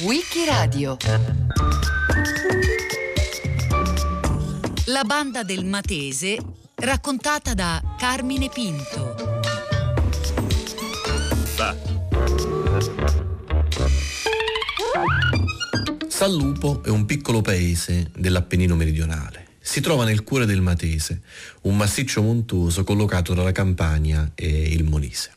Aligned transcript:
Wikiradio 0.00 0.96
La 4.86 5.04
banda 5.04 5.42
del 5.42 5.64
Matese 5.64 6.38
raccontata 6.74 7.54
da 7.54 7.82
Carmine 7.98 8.48
Pinto. 8.52 9.14
Va. 11.56 11.76
Sallupo 16.08 16.82
è 16.84 16.88
un 16.90 17.06
piccolo 17.06 17.40
paese 17.40 18.10
dell'Appennino 18.14 18.76
meridionale. 18.76 19.46
Si 19.60 19.80
trova 19.80 20.04
nel 20.04 20.22
cuore 20.22 20.46
del 20.46 20.60
Matese, 20.60 21.22
un 21.62 21.76
massiccio 21.76 22.22
montuoso 22.22 22.84
collocato 22.84 23.32
tra 23.32 23.42
la 23.42 23.52
Campania 23.52 24.32
e 24.34 24.46
il 24.46 24.84
Molise. 24.84 25.32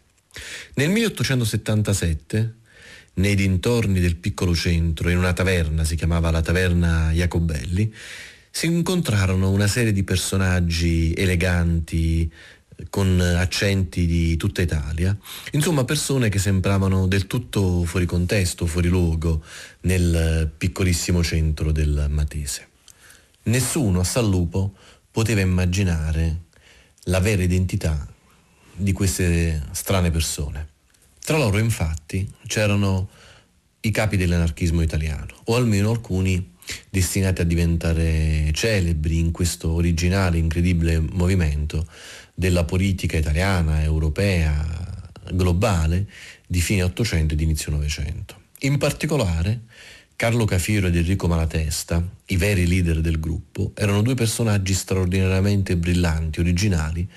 Nel 0.75 0.89
1877, 0.89 2.55
nei 3.15 3.35
dintorni 3.35 3.99
del 3.99 4.15
piccolo 4.15 4.55
centro, 4.55 5.09
in 5.09 5.17
una 5.17 5.33
taverna, 5.33 5.83
si 5.83 5.95
chiamava 5.95 6.31
la 6.31 6.41
taverna 6.41 7.11
Jacobelli, 7.11 7.93
si 8.49 8.65
incontrarono 8.65 9.51
una 9.51 9.67
serie 9.67 9.91
di 9.91 10.03
personaggi 10.03 11.13
eleganti, 11.15 12.31
con 12.89 13.19
accenti 13.19 14.05
di 14.05 14.37
tutta 14.37 14.61
Italia, 14.61 15.17
insomma 15.51 15.83
persone 15.83 16.29
che 16.29 16.39
sembravano 16.39 17.07
del 17.07 17.27
tutto 17.27 17.83
fuori 17.85 18.05
contesto, 18.05 18.65
fuori 18.65 18.87
luogo 18.87 19.43
nel 19.81 20.51
piccolissimo 20.55 21.23
centro 21.23 21.71
del 21.71 22.05
Matese. 22.09 22.67
Nessuno 23.43 24.01
a 24.01 24.03
San 24.03 24.29
Lupo 24.29 24.75
poteva 25.09 25.41
immaginare 25.41 26.41
la 27.05 27.19
vera 27.19 27.41
identità 27.41 28.07
di 28.77 28.91
queste 28.93 29.63
strane 29.71 30.11
persone. 30.11 30.67
Tra 31.19 31.37
loro 31.37 31.57
infatti 31.57 32.31
c'erano 32.47 33.09
i 33.81 33.91
capi 33.91 34.17
dell'anarchismo 34.17 34.81
italiano, 34.81 35.27
o 35.45 35.55
almeno 35.55 35.89
alcuni 35.89 36.55
destinati 36.89 37.41
a 37.41 37.45
diventare 37.45 38.51
celebri 38.53 39.19
in 39.19 39.31
questo 39.31 39.71
originale, 39.71 40.37
incredibile 40.37 40.99
movimento 40.99 41.85
della 42.33 42.63
politica 42.63 43.17
italiana, 43.17 43.81
europea, 43.83 44.65
globale 45.31 46.07
di 46.45 46.61
fine 46.61 46.83
Ottocento 46.83 47.33
e 47.33 47.37
di 47.37 47.43
inizio 47.43 47.71
Novecento. 47.71 48.35
In 48.59 48.77
particolare, 48.77 49.61
Carlo 50.17 50.45
Cafiero 50.45 50.87
ed 50.87 50.95
Enrico 50.95 51.27
Malatesta, 51.27 52.03
i 52.25 52.37
veri 52.37 52.65
leader 52.65 53.01
del 53.01 53.19
gruppo, 53.19 53.73
erano 53.75 54.01
due 54.01 54.15
personaggi 54.15 54.73
straordinariamente 54.73 55.77
brillanti, 55.77 56.39
originali, 56.39 57.07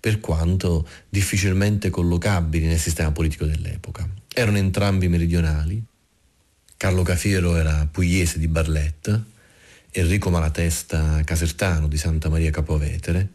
per 0.00 0.18
quanto 0.18 0.84
difficilmente 1.08 1.88
collocabili 1.88 2.66
nel 2.66 2.80
sistema 2.80 3.12
politico 3.12 3.44
dell'epoca. 3.44 4.08
Erano 4.34 4.56
entrambi 4.56 5.06
meridionali, 5.06 5.80
Carlo 6.76 7.04
Cafiero 7.04 7.54
era 7.54 7.86
pugliese 7.88 8.40
di 8.40 8.48
Barletta, 8.48 9.24
Enrico 9.92 10.28
Malatesta 10.28 11.22
casertano 11.22 11.86
di 11.86 11.96
Santa 11.96 12.28
Maria 12.28 12.50
Capovetere 12.50 13.28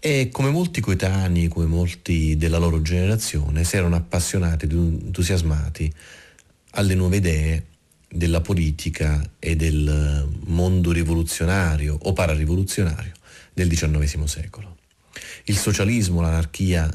e 0.00 0.30
come 0.32 0.48
molti 0.48 0.80
coetanei, 0.80 1.48
come 1.48 1.66
molti 1.66 2.34
della 2.38 2.56
loro 2.56 2.80
generazione, 2.80 3.64
si 3.64 3.76
erano 3.76 3.96
appassionati 3.96 4.64
ed 4.64 4.72
entusiasmati 4.72 5.92
alle 6.70 6.94
nuove 6.94 7.16
idee 7.16 7.64
della 8.08 8.40
politica 8.40 9.22
e 9.38 9.54
del 9.54 10.26
mondo 10.44 10.92
rivoluzionario 10.92 11.98
o 12.02 12.12
pararivoluzionario 12.12 13.12
del 13.52 13.68
XIX 13.68 14.24
secolo. 14.24 14.76
Il 15.44 15.56
socialismo, 15.56 16.20
l'anarchia 16.20 16.90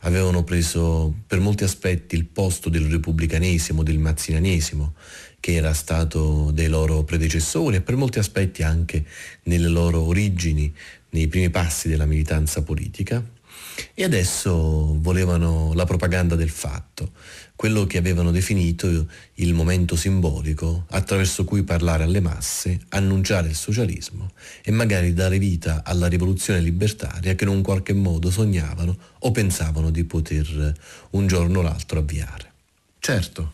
avevano 0.00 0.44
preso 0.44 1.14
per 1.26 1.40
molti 1.40 1.64
aspetti 1.64 2.14
il 2.16 2.26
posto 2.26 2.68
del 2.68 2.90
repubblicanesimo, 2.90 3.82
del 3.82 3.98
mazzinianesimo, 3.98 4.94
che 5.40 5.54
era 5.54 5.72
stato 5.74 6.50
dei 6.52 6.68
loro 6.68 7.02
predecessori 7.02 7.76
e 7.76 7.80
per 7.80 7.96
molti 7.96 8.18
aspetti 8.18 8.62
anche 8.62 9.04
nelle 9.44 9.68
loro 9.68 10.02
origini, 10.02 10.72
nei 11.10 11.28
primi 11.28 11.50
passi 11.50 11.88
della 11.88 12.06
militanza 12.06 12.62
politica. 12.62 13.22
E 13.94 14.04
adesso 14.04 14.98
volevano 15.00 15.72
la 15.74 15.84
propaganda 15.84 16.34
del 16.34 16.50
fatto, 16.50 17.12
quello 17.54 17.86
che 17.86 17.98
avevano 17.98 18.30
definito 18.30 19.06
il 19.34 19.54
momento 19.54 19.94
simbolico 19.94 20.86
attraverso 20.90 21.44
cui 21.44 21.62
parlare 21.62 22.02
alle 22.02 22.20
masse, 22.20 22.80
annunciare 22.88 23.48
il 23.48 23.54
socialismo 23.54 24.32
e 24.62 24.72
magari 24.72 25.12
dare 25.12 25.38
vita 25.38 25.82
alla 25.84 26.08
rivoluzione 26.08 26.60
libertaria 26.60 27.34
che 27.34 27.44
in 27.44 27.50
un 27.50 27.62
qualche 27.62 27.92
modo 27.92 28.30
sognavano 28.30 28.96
o 29.20 29.30
pensavano 29.30 29.90
di 29.90 30.04
poter 30.04 30.74
un 31.10 31.26
giorno 31.26 31.60
o 31.60 31.62
l'altro 31.62 32.00
avviare. 32.00 32.50
Certo, 32.98 33.52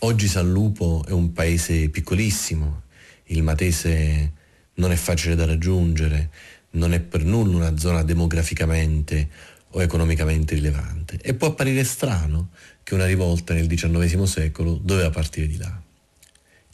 oggi 0.00 0.28
San 0.28 0.50
Lupo 0.50 1.04
è 1.06 1.12
un 1.12 1.32
paese 1.32 1.88
piccolissimo, 1.88 2.82
il 3.26 3.42
Matese 3.42 4.32
non 4.74 4.92
è 4.92 4.96
facile 4.96 5.34
da 5.34 5.44
raggiungere, 5.44 6.30
non 6.72 6.92
è 6.92 7.00
per 7.00 7.24
nulla 7.24 7.56
una 7.56 7.76
zona 7.76 8.02
demograficamente 8.02 9.28
o 9.72 9.82
economicamente 9.82 10.54
rilevante 10.54 11.18
e 11.20 11.34
può 11.34 11.48
apparire 11.48 11.84
strano 11.84 12.50
che 12.82 12.94
una 12.94 13.06
rivolta 13.06 13.54
nel 13.54 13.66
XIX 13.66 14.22
secolo 14.24 14.78
doveva 14.82 15.10
partire 15.10 15.46
di 15.46 15.56
là. 15.56 15.82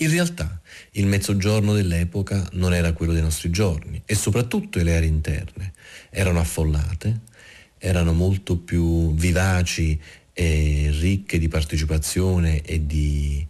In 0.00 0.10
realtà 0.10 0.60
il 0.92 1.06
mezzogiorno 1.06 1.72
dell'epoca 1.72 2.46
non 2.52 2.74
era 2.74 2.92
quello 2.92 3.12
dei 3.12 3.22
nostri 3.22 3.50
giorni 3.50 4.02
e 4.04 4.14
soprattutto 4.14 4.82
le 4.82 4.94
aree 4.94 5.08
interne 5.08 5.72
erano 6.10 6.40
affollate, 6.40 7.20
erano 7.78 8.12
molto 8.12 8.58
più 8.58 9.14
vivaci 9.14 9.98
e 10.32 10.94
ricche 11.00 11.38
di 11.38 11.48
partecipazione 11.48 12.60
e 12.60 12.84
di 12.84 13.46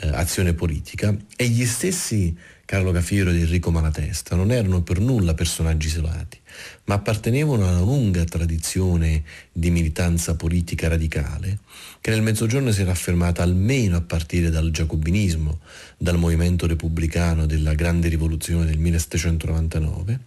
eh, 0.00 0.08
azione 0.08 0.52
politica 0.52 1.16
e 1.36 1.48
gli 1.48 1.64
stessi 1.64 2.36
Carlo 2.66 2.92
Cafiero 2.92 3.30
ed 3.30 3.36
Enrico 3.36 3.70
Malatesta 3.70 4.36
non 4.36 4.50
erano 4.50 4.82
per 4.82 4.98
nulla 4.98 5.34
personaggi 5.34 5.88
isolati, 5.88 6.40
ma 6.84 6.94
appartenevano 6.94 7.66
a 7.66 7.70
una 7.70 7.80
lunga 7.80 8.24
tradizione 8.24 9.22
di 9.52 9.70
militanza 9.70 10.34
politica 10.36 10.88
radicale 10.88 11.58
che 12.04 12.10
nel 12.10 12.20
Mezzogiorno 12.20 12.70
si 12.70 12.82
era 12.82 12.90
affermata 12.90 13.42
almeno 13.42 13.96
a 13.96 14.02
partire 14.02 14.50
dal 14.50 14.70
giacobinismo, 14.70 15.60
dal 15.96 16.18
movimento 16.18 16.66
repubblicano 16.66 17.46
della 17.46 17.72
grande 17.72 18.08
rivoluzione 18.08 18.66
del 18.66 18.76
1799 18.76 20.20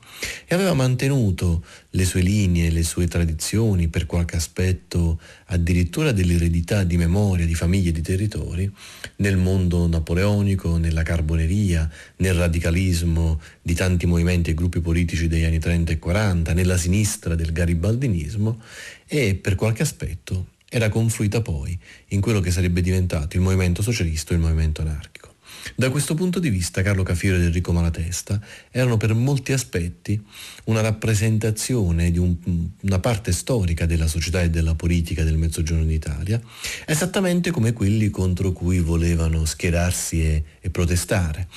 e 0.48 0.56
aveva 0.56 0.74
mantenuto 0.74 1.64
le 1.92 2.04
sue 2.04 2.22
linee, 2.22 2.72
le 2.72 2.82
sue 2.82 3.08
tradizioni, 3.08 3.90
per 3.90 4.08
qualche 4.08 4.38
aspetto 4.38 5.20
addirittura 5.46 6.12
dell'eredità 6.12 6.84
di 6.84 6.98
memoria, 6.98 7.46
di 7.46 7.54
famiglie, 7.54 7.92
di 7.92 8.02
territori, 8.02 8.72
nel 9.18 9.38
mondo 9.38 9.88
napoleonico, 9.88 10.78
nella 10.78 11.04
carboneria, 11.04 11.88
nel 12.18 12.34
radicalismo 12.34 13.40
di 13.68 13.74
tanti 13.74 14.06
movimenti 14.06 14.52
e 14.52 14.54
gruppi 14.54 14.80
politici 14.80 15.28
degli 15.28 15.44
anni 15.44 15.60
30 15.60 15.92
e 15.92 16.00
40, 16.00 16.54
nella 16.54 16.78
sinistra 16.78 17.36
del 17.36 17.52
garibaldinismo 17.52 18.62
e 19.06 19.36
per 19.36 19.56
qualche 19.56 19.82
aspetto 19.82 20.52
era 20.70 20.88
confluita 20.88 21.42
poi 21.42 21.78
in 22.10 22.22
quello 22.22 22.40
che 22.40 22.50
sarebbe 22.50 22.80
diventato 22.80 23.36
il 23.36 23.42
movimento 23.42 23.82
socialista 23.82 24.32
o 24.32 24.38
il 24.38 24.42
movimento 24.42 24.80
anarchico. 24.80 25.27
Da 25.76 25.90
questo 25.90 26.14
punto 26.14 26.40
di 26.40 26.50
vista 26.50 26.82
Carlo 26.82 27.04
Cafiero 27.04 27.38
ed 27.38 27.44
Enrico 27.44 27.72
Malatesta 27.72 28.40
erano 28.72 28.98
per 28.98 29.14
molti 29.14 29.54
aspetti 29.54 30.22
una 30.66 30.82
rappresentazione 30.82 32.12
di 32.12 32.18
un, 32.18 32.36
una 32.82 33.00
parte 33.00 33.32
storica 33.32 33.86
della 33.86 34.08
società 34.08 34.42
e 34.42 34.50
della 34.50 34.76
politica 34.76 35.24
del 35.24 35.38
Mezzogiorno 35.38 35.86
d'Italia, 35.86 36.42
esattamente 36.86 37.52
come 37.52 37.74
quelli 37.74 38.10
contro 38.10 38.52
cui 38.52 38.80
volevano 38.80 39.46
schierarsi 39.46 40.24
e, 40.24 40.44
e 40.60 40.70
protestare, 40.70 41.48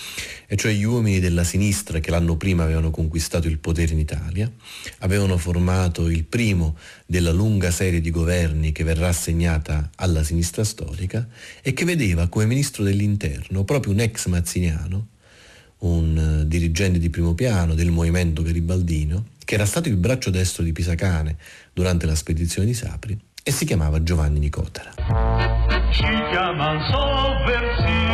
e 0.47 0.57
cioè 0.57 0.73
gli 0.73 0.85
uomini 0.85 1.21
della 1.21 1.45
sinistra 1.45 2.01
che 2.01 2.11
l'anno 2.11 2.37
prima 2.37 2.63
avevano 2.63 2.91
conquistato 2.91 3.49
il 3.49 3.59
potere 3.59 3.93
in 3.93 3.99
Italia, 3.99 4.51
avevano 4.99 5.37
formato 5.37 6.09
il 6.09 6.25
primo 6.25 6.77
della 7.11 7.33
lunga 7.33 7.73
serie 7.73 8.01
di 8.01 8.13
governi 8.13 8.71
che 8.71 8.85
verrà 8.85 9.09
assegnata 9.09 9.91
alla 9.97 10.23
sinistra 10.23 10.63
storica 10.63 11.27
e 11.61 11.73
che 11.73 11.85
vedeva 11.85 12.29
come 12.29 12.47
ministro 12.47 12.85
dell'interno 12.85 13.65
proprio 13.65 13.93
un 13.93 13.99
ex 13.99 14.29
mazziniano, 14.29 15.09
un 15.79 16.45
dirigente 16.47 17.01
di 17.01 17.11
primo 17.11 17.35
piano 17.35 17.75
del 17.75 17.91
movimento 17.91 18.43
garibaldino, 18.43 19.25
che 19.45 19.55
era 19.57 19.67
stato 19.67 19.89
il 19.89 19.97
braccio 19.97 20.31
destro 20.31 20.63
di 20.63 20.71
Pisacane 20.71 21.37
durante 21.73 22.07
la 22.07 22.15
spedizione 22.15 22.69
di 22.69 22.75
Sapri 22.75 23.19
e 23.43 23.51
si 23.51 23.65
chiamava 23.65 24.05
Giovanni 24.05 24.39
Nicotera. 24.39 24.95
Ci 25.91 26.05
chiamano 26.31 26.79
sovversivi, 26.93 28.10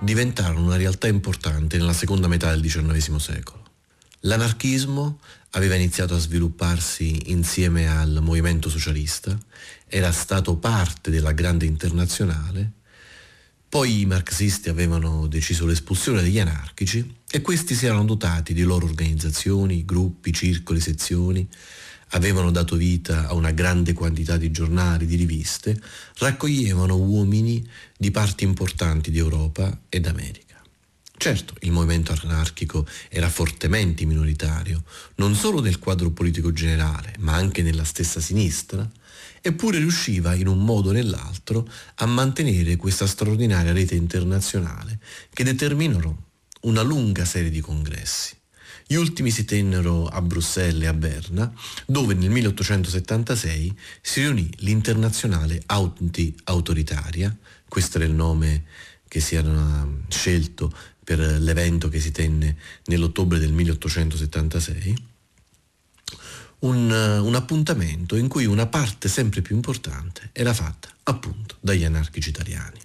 diventarono 0.00 0.66
una 0.66 0.76
realtà 0.76 1.06
importante 1.06 1.78
nella 1.78 1.94
seconda 1.94 2.28
metà 2.28 2.50
del 2.54 2.60
XIX 2.60 3.16
secolo. 3.16 3.62
L'anarchismo 4.20 5.20
aveva 5.50 5.74
iniziato 5.74 6.14
a 6.14 6.18
svilupparsi 6.18 7.30
insieme 7.30 7.88
al 7.88 8.20
movimento 8.20 8.68
socialista, 8.68 9.38
era 9.86 10.12
stato 10.12 10.56
parte 10.56 11.10
della 11.10 11.32
grande 11.32 11.64
internazionale, 11.64 12.72
poi 13.68 14.00
i 14.00 14.06
marxisti 14.06 14.68
avevano 14.68 15.26
deciso 15.26 15.66
l'espulsione 15.66 16.22
degli 16.22 16.38
anarchici 16.38 17.16
e 17.30 17.40
questi 17.40 17.74
si 17.74 17.86
erano 17.86 18.04
dotati 18.04 18.52
di 18.52 18.62
loro 18.62 18.86
organizzazioni, 18.86 19.84
gruppi, 19.84 20.32
circoli, 20.32 20.80
sezioni, 20.80 21.48
avevano 22.14 22.50
dato 22.50 22.76
vita 22.76 23.28
a 23.28 23.34
una 23.34 23.50
grande 23.50 23.92
quantità 23.92 24.36
di 24.36 24.50
giornali, 24.50 25.06
di 25.06 25.16
riviste, 25.16 25.80
raccoglievano 26.18 26.96
uomini 26.96 27.66
di 27.96 28.10
parti 28.10 28.44
importanti 28.44 29.10
di 29.10 29.18
Europa 29.18 29.80
ed 29.88 30.06
America. 30.06 30.42
Certo, 31.16 31.54
il 31.60 31.72
movimento 31.72 32.12
anarchico 32.22 32.86
era 33.08 33.28
fortemente 33.28 34.04
minoritario, 34.04 34.84
non 35.16 35.34
solo 35.34 35.60
nel 35.60 35.78
quadro 35.78 36.10
politico 36.10 36.52
generale, 36.52 37.14
ma 37.18 37.34
anche 37.34 37.62
nella 37.62 37.84
stessa 37.84 38.20
sinistra, 38.20 38.88
eppure 39.40 39.78
riusciva 39.78 40.34
in 40.34 40.48
un 40.48 40.64
modo 40.64 40.90
o 40.90 40.92
nell'altro 40.92 41.68
a 41.96 42.06
mantenere 42.06 42.76
questa 42.76 43.06
straordinaria 43.06 43.72
rete 43.72 43.94
internazionale 43.94 44.98
che 45.32 45.44
determinò 45.44 46.14
una 46.62 46.82
lunga 46.82 47.24
serie 47.24 47.50
di 47.50 47.60
congressi. 47.60 48.36
Gli 48.86 48.94
ultimi 48.96 49.30
si 49.30 49.44
tennero 49.44 50.06
a 50.06 50.20
Bruxelles 50.20 50.82
e 50.82 50.86
a 50.86 50.92
Berna, 50.92 51.50
dove 51.86 52.12
nel 52.14 52.30
1876 52.30 53.78
si 54.02 54.20
riunì 54.20 54.50
l'internazionale 54.58 55.62
anti-autoritaria, 55.66 57.34
questo 57.66 57.96
era 57.96 58.06
il 58.06 58.12
nome 58.12 58.64
che 59.08 59.20
si 59.20 59.36
era 59.36 59.88
scelto 60.08 60.72
per 61.02 61.18
l'evento 61.18 61.88
che 61.88 62.00
si 62.00 62.10
tenne 62.10 62.56
nell'ottobre 62.86 63.38
del 63.38 63.52
1876, 63.52 65.12
un, 66.60 66.90
un, 66.90 67.34
appuntamento 67.34 68.16
in 68.16 68.28
cui 68.28 68.46
una 68.46 68.66
parte 68.66 69.08
sempre 69.08 69.42
più 69.42 69.54
importante 69.54 70.30
era 70.32 70.54
fatta 70.54 70.88
appunto 71.04 71.56
dagli 71.60 71.84
anarchici 71.84 72.30
italiani. 72.30 72.80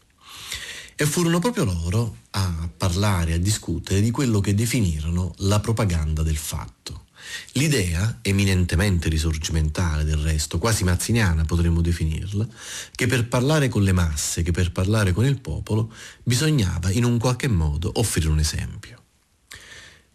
E 1.02 1.06
furono 1.06 1.40
proprio 1.40 1.64
loro 1.64 2.18
a 2.32 2.70
parlare, 2.76 3.32
a 3.32 3.38
discutere 3.38 4.02
di 4.02 4.12
quello 4.12 4.42
che 4.42 4.54
definirono 4.54 5.34
la 5.38 5.62
propaganda 5.62 6.24
del 6.24 6.36
fatto. 6.36 7.06
L'idea, 7.54 8.20
eminentemente 8.22 9.08
risorgimentale 9.08 10.04
del 10.04 10.18
resto, 10.18 10.58
quasi 10.58 10.84
mazziniana 10.84 11.46
potremmo 11.46 11.80
definirla, 11.80 12.46
che 12.94 13.08
per 13.08 13.30
parlare 13.30 13.70
con 13.70 13.84
le 13.84 13.94
masse, 13.94 14.42
che 14.42 14.52
per 14.52 14.74
parlare 14.74 15.14
con 15.14 15.24
il 15.24 15.40
popolo, 15.40 15.90
bisognava 16.22 16.92
in 16.92 17.06
un 17.06 17.18
qualche 17.18 17.48
modo 17.48 17.90
offrire 17.94 18.28
un 18.28 18.40
esempio. 18.40 19.02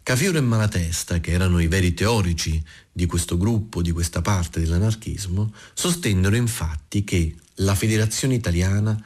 Cafiero 0.03 0.37
e 0.37 0.41
Malatesta, 0.41 1.19
che 1.19 1.31
erano 1.31 1.57
i 1.57 1.67
veri 1.67 1.95
teorici 1.95 2.63
di 2.91 3.07
questo 3.07 3.37
gruppo, 3.37 3.81
di 3.81 3.89
questa 3.89 4.21
parte 4.21 4.59
dell'anarchismo, 4.59 5.51
sostennero 5.73 6.35
infatti 6.35 7.03
che 7.03 7.35
la 7.55 7.73
Federazione 7.73 8.35
Italiana 8.35 9.03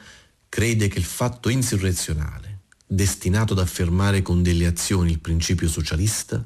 crede 0.50 0.88
che 0.88 0.98
il 0.98 1.04
fatto 1.04 1.48
insurrezionale, 1.48 2.58
destinato 2.84 3.52
ad 3.52 3.60
affermare 3.60 4.20
con 4.20 4.42
delle 4.42 4.66
azioni 4.66 5.12
il 5.12 5.20
principio 5.20 5.68
socialista, 5.68 6.44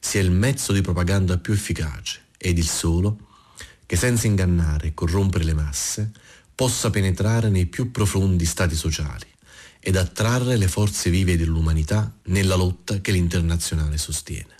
sia 0.00 0.20
il 0.20 0.32
mezzo 0.32 0.72
di 0.72 0.82
propaganda 0.82 1.38
più 1.38 1.52
efficace 1.52 2.24
ed 2.36 2.58
il 2.58 2.68
solo 2.68 3.26
che 3.86 3.96
senza 3.96 4.26
ingannare 4.26 4.88
e 4.88 4.94
corrompere 4.94 5.44
le 5.44 5.54
masse 5.54 6.10
possa 6.54 6.90
penetrare 6.90 7.48
nei 7.48 7.66
più 7.66 7.92
profondi 7.92 8.44
stati 8.44 8.74
sociali 8.74 9.26
ed 9.78 9.96
attrarre 9.96 10.56
le 10.56 10.66
forze 10.66 11.08
vive 11.08 11.36
dell'umanità 11.36 12.12
nella 12.24 12.56
lotta 12.56 13.00
che 13.00 13.12
l'internazionale 13.12 13.96
sostiene. 13.98 14.56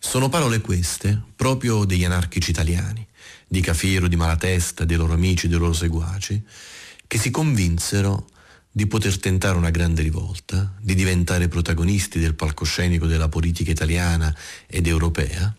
Sono 0.00 0.28
parole 0.28 0.60
queste 0.60 1.22
proprio 1.36 1.84
degli 1.84 2.04
anarchici 2.04 2.50
italiani, 2.50 3.06
di 3.46 3.60
Cafiero, 3.60 4.08
di 4.08 4.16
Malatesta, 4.16 4.84
dei 4.84 4.96
loro 4.96 5.12
amici, 5.12 5.46
dei 5.46 5.58
loro 5.58 5.72
seguaci, 5.72 6.42
che 7.14 7.20
si 7.20 7.30
convinsero 7.30 8.26
di 8.72 8.88
poter 8.88 9.20
tentare 9.20 9.56
una 9.56 9.70
grande 9.70 10.02
rivolta, 10.02 10.74
di 10.80 10.96
diventare 10.96 11.46
protagonisti 11.46 12.18
del 12.18 12.34
palcoscenico 12.34 13.06
della 13.06 13.28
politica 13.28 13.70
italiana 13.70 14.34
ed 14.66 14.88
europea 14.88 15.54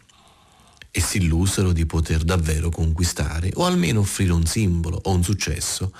e 0.91 0.99
si 0.99 1.19
illusero 1.19 1.71
di 1.71 1.85
poter 1.85 2.25
davvero 2.25 2.67
conquistare 2.67 3.51
o 3.53 3.65
almeno 3.65 4.01
offrire 4.01 4.33
un 4.33 4.45
simbolo 4.45 4.99
o 5.01 5.13
un 5.13 5.23
successo 5.23 5.93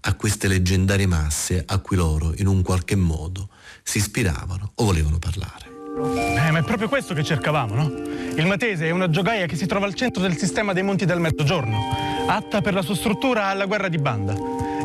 a 0.00 0.14
queste 0.14 0.48
leggendarie 0.48 1.06
masse 1.06 1.62
a 1.66 1.76
cui 1.80 1.98
loro 1.98 2.32
in 2.38 2.46
un 2.46 2.62
qualche 2.62 2.96
modo 2.96 3.50
si 3.82 3.98
ispiravano 3.98 4.72
o 4.76 4.84
volevano 4.84 5.18
parlare. 5.18 5.71
Eh, 5.94 6.50
ma 6.50 6.58
è 6.58 6.62
proprio 6.62 6.88
questo 6.88 7.14
che 7.14 7.22
cercavamo, 7.22 7.74
no? 7.74 7.92
Il 8.34 8.46
Matese 8.46 8.86
è 8.86 8.90
una 8.90 9.10
giocaia 9.10 9.46
che 9.46 9.56
si 9.56 9.66
trova 9.66 9.86
al 9.86 9.94
centro 9.94 10.22
del 10.22 10.36
sistema 10.36 10.72
dei 10.72 10.82
monti 10.82 11.04
del 11.04 11.20
Mezzogiorno, 11.20 12.24
atta 12.26 12.62
per 12.62 12.72
la 12.72 12.82
sua 12.82 12.94
struttura 12.94 13.46
alla 13.46 13.66
guerra 13.66 13.88
di 13.88 13.98
banda. 13.98 14.34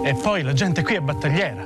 E 0.03 0.15
poi 0.15 0.43
la 0.43 0.53
gente 0.53 0.83
qui 0.83 0.95
è 0.95 0.99
battagliera. 0.99 1.65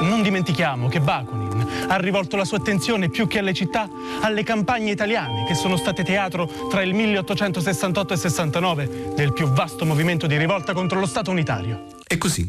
Non 0.00 0.22
dimentichiamo 0.22 0.88
che 0.88 1.00
Bakunin 1.00 1.66
ha 1.88 1.96
rivolto 1.96 2.36
la 2.36 2.44
sua 2.44 2.58
attenzione 2.58 3.10
più 3.10 3.26
che 3.26 3.40
alle 3.40 3.52
città 3.52 3.88
alle 4.20 4.42
campagne 4.42 4.92
italiane 4.92 5.44
che 5.44 5.54
sono 5.54 5.76
state 5.76 6.04
teatro 6.04 6.68
tra 6.68 6.82
il 6.82 6.94
1868 6.94 8.14
e 8.14 8.16
69 8.16 9.12
del 9.16 9.32
più 9.32 9.48
vasto 9.48 9.84
movimento 9.84 10.26
di 10.26 10.36
rivolta 10.36 10.72
contro 10.72 11.00
lo 11.00 11.06
Stato 11.06 11.30
unitario. 11.30 11.86
E 12.06 12.16
così 12.16 12.48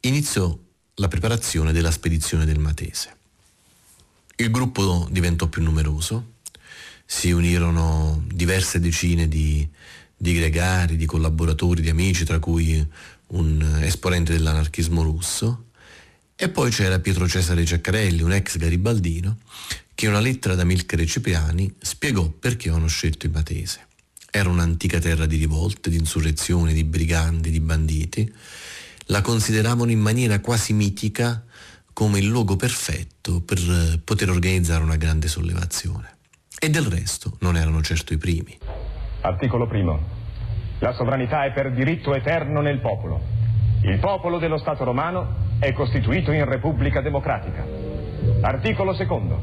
iniziò 0.00 0.56
la 0.94 1.08
preparazione 1.08 1.72
della 1.72 1.90
spedizione 1.90 2.44
del 2.44 2.58
Matese. 2.58 3.17
Il 4.40 4.52
gruppo 4.52 5.08
diventò 5.10 5.48
più 5.48 5.62
numeroso, 5.64 6.34
si 7.04 7.32
unirono 7.32 8.22
diverse 8.32 8.78
decine 8.78 9.26
di, 9.26 9.68
di 10.16 10.32
gregari, 10.32 10.94
di 10.94 11.06
collaboratori, 11.06 11.82
di 11.82 11.88
amici, 11.88 12.24
tra 12.24 12.38
cui 12.38 12.86
un 13.28 13.80
esponente 13.82 14.32
dell'anarchismo 14.32 15.02
russo, 15.02 15.70
e 16.36 16.48
poi 16.50 16.70
c'era 16.70 17.00
Pietro 17.00 17.26
Cesare 17.26 17.64
Giaccarelli, 17.64 18.22
un 18.22 18.32
ex 18.32 18.58
garibaldino, 18.58 19.38
che 19.92 20.06
una 20.06 20.20
lettera 20.20 20.54
da 20.54 20.62
Milcare 20.62 21.04
Cipriani 21.04 21.74
spiegò 21.76 22.28
perché 22.28 22.68
avevano 22.68 22.88
scelto 22.88 23.26
il 23.26 23.32
Matese. 23.32 23.86
Era 24.30 24.50
un'antica 24.50 25.00
terra 25.00 25.26
di 25.26 25.36
rivolte, 25.36 25.90
di 25.90 25.96
insurrezioni, 25.96 26.72
di 26.72 26.84
briganti, 26.84 27.50
di 27.50 27.58
banditi. 27.58 28.32
La 29.06 29.20
consideravano 29.20 29.90
in 29.90 29.98
maniera 29.98 30.38
quasi 30.38 30.74
mitica 30.74 31.42
come 31.98 32.20
il 32.20 32.26
luogo 32.26 32.54
perfetto 32.54 33.42
per 33.44 33.58
poter 34.04 34.30
organizzare 34.30 34.84
una 34.84 34.94
grande 34.94 35.26
sollevazione. 35.26 36.18
E 36.56 36.70
del 36.70 36.84
resto 36.84 37.32
non 37.40 37.56
erano 37.56 37.82
certo 37.82 38.12
i 38.12 38.18
primi. 38.18 38.56
Articolo 39.22 39.66
primo. 39.66 39.98
La 40.78 40.92
sovranità 40.92 41.44
è 41.44 41.50
per 41.50 41.72
diritto 41.72 42.14
eterno 42.14 42.60
nel 42.60 42.78
popolo. 42.78 43.20
Il 43.82 43.98
popolo 43.98 44.38
dello 44.38 44.58
Stato 44.58 44.84
romano 44.84 45.56
è 45.58 45.72
costituito 45.72 46.30
in 46.30 46.44
Repubblica 46.44 47.00
Democratica. 47.00 47.66
Articolo 48.42 48.94
secondo. 48.94 49.42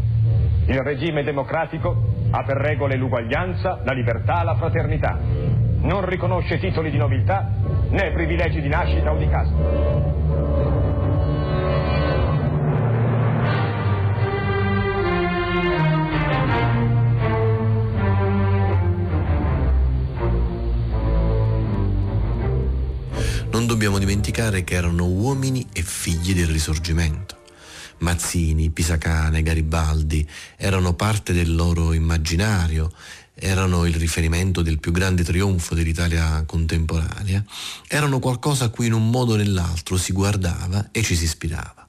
Il 0.68 0.80
regime 0.80 1.24
democratico 1.24 2.30
ha 2.32 2.42
per 2.44 2.56
regole 2.56 2.96
l'uguaglianza, 2.96 3.82
la 3.84 3.92
libertà, 3.92 4.44
la 4.44 4.56
fraternità. 4.56 5.20
Non 5.20 6.06
riconosce 6.06 6.58
titoli 6.58 6.90
di 6.90 6.98
nobiltà 6.98 7.52
né 7.90 8.14
privilegi 8.14 8.62
di 8.62 8.70
nascita 8.70 9.12
o 9.12 9.18
di 9.18 9.28
casta. 9.28 10.25
Non 23.66 23.74
dobbiamo 23.74 23.98
dimenticare 23.98 24.64
che 24.64 24.76
erano 24.76 25.08
uomini 25.08 25.66
e 25.74 25.82
figli 25.82 26.36
del 26.36 26.46
risorgimento. 26.46 27.42
Mazzini, 27.98 28.70
Pisacane, 28.70 29.42
Garibaldi 29.42 30.28
erano 30.56 30.94
parte 30.94 31.34
del 31.34 31.56
loro 31.56 31.92
immaginario, 31.92 32.94
erano 33.34 33.86
il 33.86 33.96
riferimento 33.96 34.62
del 34.62 34.78
più 34.78 34.92
grande 34.92 35.24
trionfo 35.24 35.74
dell'Italia 35.74 36.44
contemporanea, 36.46 37.44
erano 37.88 38.20
qualcosa 38.20 38.66
a 38.66 38.70
cui 38.70 38.86
in 38.86 38.94
un 38.94 39.10
modo 39.10 39.34
o 39.34 39.36
nell'altro 39.36 39.98
si 39.98 40.14
guardava 40.14 40.90
e 40.92 41.02
ci 41.02 41.16
si 41.16 41.24
ispirava. 41.24 41.88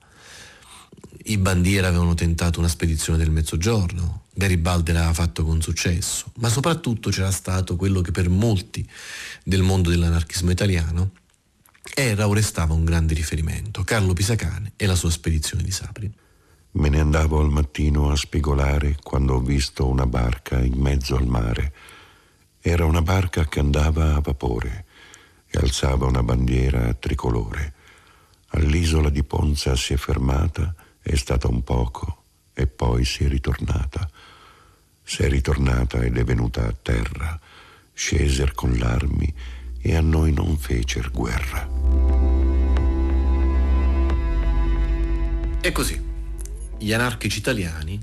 I 1.24 1.36
bandiera 1.36 1.88
avevano 1.88 2.14
tentato 2.14 2.58
una 2.58 2.68
spedizione 2.68 3.18
del 3.18 3.30
mezzogiorno, 3.30 4.22
Garibaldi 4.32 4.92
l'aveva 4.92 5.12
fatto 5.12 5.44
con 5.44 5.60
successo, 5.60 6.32
ma 6.36 6.48
soprattutto 6.48 7.10
c'era 7.10 7.30
stato 7.30 7.76
quello 7.76 8.00
che 8.00 8.12
per 8.12 8.30
molti 8.30 8.88
del 9.44 9.60
mondo 9.60 9.90
dell'anarchismo 9.90 10.50
italiano 10.50 11.10
era 11.94 12.26
o 12.26 12.34
restava 12.34 12.74
un 12.74 12.84
grande 12.84 13.14
riferimento, 13.14 13.84
Carlo 13.84 14.12
Pisacane 14.12 14.72
e 14.76 14.86
la 14.86 14.94
sua 14.94 15.10
spedizione 15.10 15.62
di 15.62 15.70
Sapri. 15.70 16.12
Me 16.72 16.88
ne 16.88 17.00
andavo 17.00 17.40
al 17.40 17.48
mattino 17.48 18.10
a 18.10 18.16
spigolare 18.16 18.96
quando 19.02 19.34
ho 19.34 19.40
visto 19.40 19.88
una 19.88 20.06
barca 20.06 20.58
in 20.58 20.74
mezzo 20.74 21.16
al 21.16 21.26
mare. 21.26 21.72
Era 22.60 22.84
una 22.84 23.00
barca 23.00 23.46
che 23.46 23.60
andava 23.60 24.14
a 24.14 24.20
vapore 24.20 24.84
e 25.46 25.58
alzava 25.58 26.06
una 26.06 26.22
bandiera 26.22 26.92
tricolore. 26.94 27.74
All'isola 28.48 29.08
di 29.08 29.22
Ponza 29.22 29.74
si 29.74 29.94
è 29.94 29.96
fermata, 29.96 30.74
è 31.00 31.14
stata 31.14 31.48
un 31.48 31.62
poco 31.62 32.24
e 32.52 32.66
poi 32.66 33.04
si 33.04 33.24
è 33.24 33.28
ritornata. 33.28 34.08
Si 35.02 35.22
è 35.22 35.28
ritornata 35.28 36.02
ed 36.02 36.18
è 36.18 36.24
venuta 36.24 36.66
a 36.66 36.74
terra. 36.80 37.40
Sceser 37.94 38.52
con 38.52 38.76
l'armi 38.76 39.34
e 39.86 39.94
a 39.94 40.00
noi 40.00 40.32
non 40.32 40.58
fecer 40.58 41.12
guerra. 41.12 41.68
E 45.60 45.70
così 45.70 46.02
gli 46.76 46.92
anarchici 46.92 47.38
italiani 47.38 48.00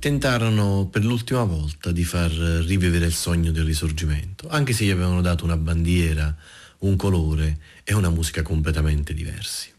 tentarono 0.00 0.88
per 0.90 1.04
l'ultima 1.04 1.44
volta 1.44 1.92
di 1.92 2.02
far 2.02 2.32
rivivere 2.32 3.06
il 3.06 3.12
sogno 3.12 3.52
del 3.52 3.64
risorgimento, 3.64 4.48
anche 4.48 4.72
se 4.72 4.84
gli 4.84 4.90
avevano 4.90 5.20
dato 5.20 5.44
una 5.44 5.56
bandiera, 5.56 6.34
un 6.78 6.96
colore 6.96 7.60
e 7.84 7.94
una 7.94 8.10
musica 8.10 8.42
completamente 8.42 9.14
diversi. 9.14 9.72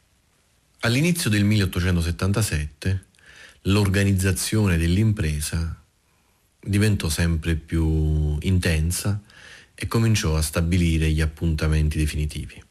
All'inizio 0.81 1.29
del 1.29 1.43
1877 1.43 3.07
l'organizzazione 3.63 4.77
dell'impresa 4.77 5.83
diventò 6.61 7.09
sempre 7.09 7.55
più 7.55 8.37
intensa 8.39 9.21
e 9.81 9.87
cominciò 9.87 10.35
a 10.35 10.41
stabilire 10.41 11.09
gli 11.09 11.21
appuntamenti 11.21 11.97
definitivi. 11.97 12.61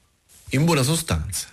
In 0.51 0.65
buona 0.65 0.83
sostanza, 0.83 1.49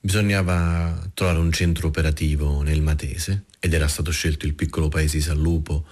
Bisognava 0.00 1.10
trovare 1.12 1.38
un 1.38 1.50
centro 1.50 1.88
operativo 1.88 2.62
nel 2.62 2.80
Matese 2.80 3.46
ed 3.58 3.74
era 3.74 3.88
stato 3.88 4.12
scelto 4.12 4.46
il 4.46 4.54
piccolo 4.54 4.88
paese 4.88 5.16
di 5.16 5.22
San 5.24 5.38
Lupo 5.38 5.84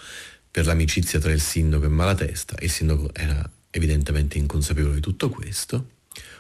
per 0.49 0.65
l'amicizia 0.65 1.19
tra 1.19 1.33
il 1.33 1.41
sindaco 1.41 1.87
e 1.87 1.89
Malatesta 1.89 2.55
il 2.61 2.71
sindaco 2.71 3.13
era 3.13 3.51
evidentemente 3.71 4.39
inconsapevole 4.39 4.95
di 4.95 5.01
tutto 5.01 5.29
questo, 5.29 5.91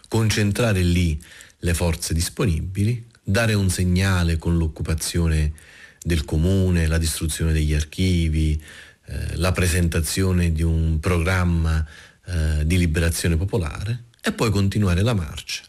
concentrare 0.08 0.80
lì 0.80 1.20
le 1.58 1.74
forze 1.74 2.14
disponibili, 2.14 3.04
dare 3.22 3.54
un 3.54 3.68
segnale 3.68 4.38
con 4.38 4.56
l'occupazione 4.56 5.52
del 6.00 6.24
comune, 6.24 6.86
la 6.86 6.98
distruzione 6.98 7.52
degli 7.52 7.74
archivi, 7.74 8.62
eh, 9.06 9.36
la 9.36 9.50
presentazione 9.50 10.52
di 10.52 10.62
un 10.62 10.98
programma 11.00 11.84
eh, 12.26 12.66
di 12.66 12.78
liberazione 12.78 13.36
popolare 13.36 14.04
e 14.20 14.32
poi 14.32 14.50
continuare 14.50 15.02
la 15.02 15.14
marcia 15.14 15.62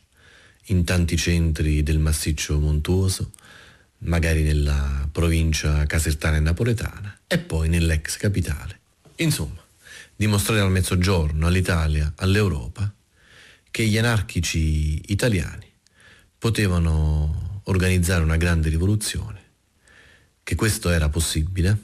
in 0.69 0.83
tanti 0.83 1.15
centri 1.15 1.83
del 1.83 1.99
massiccio 1.99 2.59
montuoso, 2.59 3.31
magari 3.99 4.41
nella 4.41 5.07
provincia 5.11 5.85
casertana 5.85 6.37
e 6.37 6.41
napoletana 6.41 7.19
e 7.27 7.37
poi 7.37 7.69
nell'ex 7.69 8.17
capitale. 8.17 8.79
Insomma, 9.17 9.63
dimostrare 10.15 10.61
al 10.61 10.71
mezzogiorno, 10.71 11.47
all'Italia, 11.47 12.11
all'Europa, 12.17 12.91
che 13.69 13.85
gli 13.85 13.97
anarchici 13.97 15.11
italiani 15.11 15.71
potevano 16.37 17.61
organizzare 17.65 18.23
una 18.23 18.37
grande 18.37 18.69
rivoluzione, 18.69 19.43
che 20.43 20.55
questo 20.55 20.89
era 20.89 21.09
possibile 21.09 21.77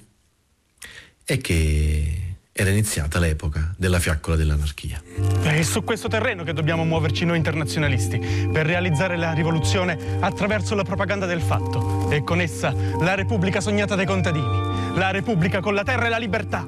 e 1.25 1.37
che 1.37 2.32
era 2.55 2.69
iniziata 2.69 3.17
l'epoca 3.17 3.74
della 3.75 3.98
fiaccola 3.98 4.36
dell'anarchia. 4.36 5.01
È 5.41 5.62
su 5.63 5.83
questo 5.83 6.07
terreno 6.07 6.43
che 6.43 6.53
dobbiamo 6.53 6.86
muoverci 6.86 7.25
noi 7.25 7.38
internazionalisti, 7.38 8.50
per 8.51 8.67
realizzare 8.67 9.17
la 9.17 9.33
rivoluzione 9.33 9.98
attraverso 10.19 10.75
la 10.75 10.83
propaganda 10.83 11.25
del 11.25 11.41
fatto 11.41 12.12
e 12.12 12.24
con 12.24 12.39
essa 12.39 12.72
la 13.00 13.15
Repubblica 13.15 13.60
sognata 13.60 13.95
dai 13.95 14.05
contadini, 14.05 14.95
la 14.95 15.10
Repubblica 15.10 15.62
con 15.62 15.74
la 15.74 15.83
terra 15.83 16.05
e 16.05 16.10
la 16.10 16.19
libertà. 16.19 16.63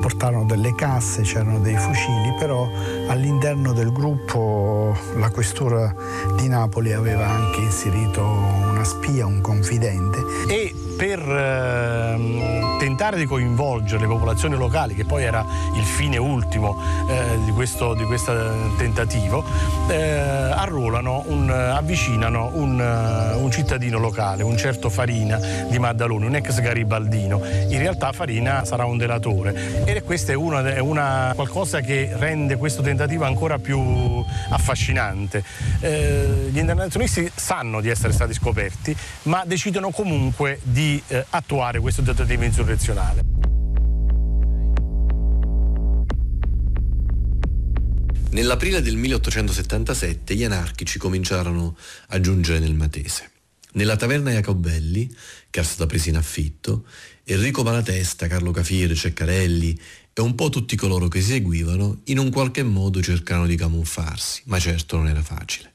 Portarono 0.00 0.44
delle 0.44 0.74
casse, 0.74 1.22
c'erano 1.22 1.60
dei 1.60 1.76
fucili, 1.76 2.34
però 2.36 2.68
all'interno 3.06 3.72
del 3.72 3.92
gruppo 3.92 4.96
la 5.16 5.30
questura 5.30 5.94
di 6.36 6.48
Napoli 6.48 6.92
aveva 6.92 7.28
anche 7.28 7.60
inserito 7.60 8.24
una 8.24 8.82
spia, 8.82 9.26
un 9.26 9.40
confidente. 9.40 10.18
E 10.48 10.74
per 11.00 11.18
eh, 11.18 12.76
tentare 12.78 13.16
di 13.16 13.24
coinvolgere 13.24 14.02
le 14.02 14.06
popolazioni 14.06 14.54
locali, 14.54 14.94
che 14.94 15.06
poi 15.06 15.22
era 15.24 15.42
il 15.74 15.82
fine 15.82 16.18
ultimo 16.18 16.76
eh, 17.08 17.38
di, 17.46 17.52
questo, 17.52 17.94
di 17.94 18.04
questo 18.04 18.34
tentativo, 18.76 19.42
eh, 19.88 19.96
arruolano, 19.96 21.24
un, 21.28 21.48
avvicinano 21.48 22.50
un, 22.52 22.78
un, 22.78 23.50
cittadino 23.50 23.98
locale, 23.98 24.42
un 24.42 24.58
certo 24.58 24.90
Farina 24.90 25.38
di 25.70 25.78
Maddaloni, 25.78 26.26
un 26.26 26.34
ex 26.34 26.60
garibaldino. 26.60 27.40
In 27.68 27.78
realtà 27.78 28.12
Farina 28.12 28.66
sarà 28.66 28.84
un 28.84 28.98
delatore 28.98 29.84
e 29.86 30.02
questa 30.02 30.32
è, 30.32 30.34
una, 30.34 30.82
una, 30.82 31.32
qualcosa 31.34 31.80
che 31.80 32.10
rende 32.14 32.56
questo 32.56 32.82
tentativo 32.82 33.24
ancora 33.24 33.58
più 33.58 34.22
affascinante. 34.50 35.42
Eh, 35.80 36.48
gli 36.50 36.58
internazionalisti 36.58 37.30
sanno 37.34 37.80
di 37.80 37.88
essere 37.88 38.12
stati 38.12 38.34
scoperti, 38.34 38.94
ma 39.22 39.44
decidono 39.46 39.88
comunque 39.88 40.60
di 40.62 40.88
eh, 41.08 41.26
attuare 41.30 41.80
questo 41.80 42.02
tentativo 42.02 42.44
insurrezionale. 42.44 43.22
Nell'aprile 48.30 48.80
del 48.80 48.96
1877 48.96 50.34
gli 50.34 50.44
anarchici 50.44 50.98
cominciarono 50.98 51.76
a 52.08 52.20
giungere 52.20 52.60
nel 52.60 52.74
Matese. 52.74 53.30
Nella 53.72 53.96
taverna 53.96 54.30
Jacobelli, 54.30 55.08
che 55.50 55.58
era 55.58 55.68
stata 55.68 55.86
presa 55.86 56.08
in 56.10 56.16
affitto, 56.16 56.86
Enrico 57.24 57.62
Malatesta, 57.62 58.28
Carlo 58.28 58.52
Cafiere, 58.52 58.94
Ceccarelli 58.94 59.78
e 60.12 60.20
un 60.20 60.34
po' 60.34 60.48
tutti 60.48 60.76
coloro 60.76 61.08
che 61.08 61.20
seguivano 61.20 62.00
in 62.04 62.18
un 62.18 62.30
qualche 62.30 62.62
modo 62.62 63.02
cercarono 63.02 63.46
di 63.46 63.56
camuffarsi, 63.56 64.42
ma 64.46 64.58
certo 64.58 64.96
non 64.96 65.08
era 65.08 65.22
facile. 65.22 65.72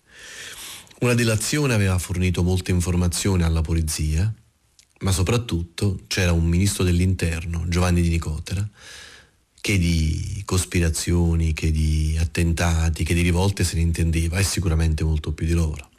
Una 1.00 1.14
delazione 1.14 1.74
aveva 1.74 1.98
fornito 1.98 2.42
molte 2.42 2.72
informazioni 2.72 3.44
alla 3.44 3.62
polizia 3.62 4.34
ma 5.00 5.12
soprattutto 5.12 6.02
c'era 6.08 6.32
un 6.32 6.46
ministro 6.46 6.84
dell'interno, 6.84 7.66
Giovanni 7.68 8.02
di 8.02 8.10
Nicotera, 8.10 8.68
che 9.60 9.78
di 9.78 10.44
cospirazioni, 10.46 11.54
che 11.54 11.72
di 11.72 12.16
attentati, 12.20 13.04
che 13.04 13.14
di 13.14 13.22
rivolte 13.22 13.64
se 13.64 13.76
ne 13.76 13.82
intendeva 13.82 14.38
e 14.38 14.44
sicuramente 14.44 15.04
molto 15.04 15.34
più 15.34 15.46
di 15.46 15.54
loro. 15.54 15.90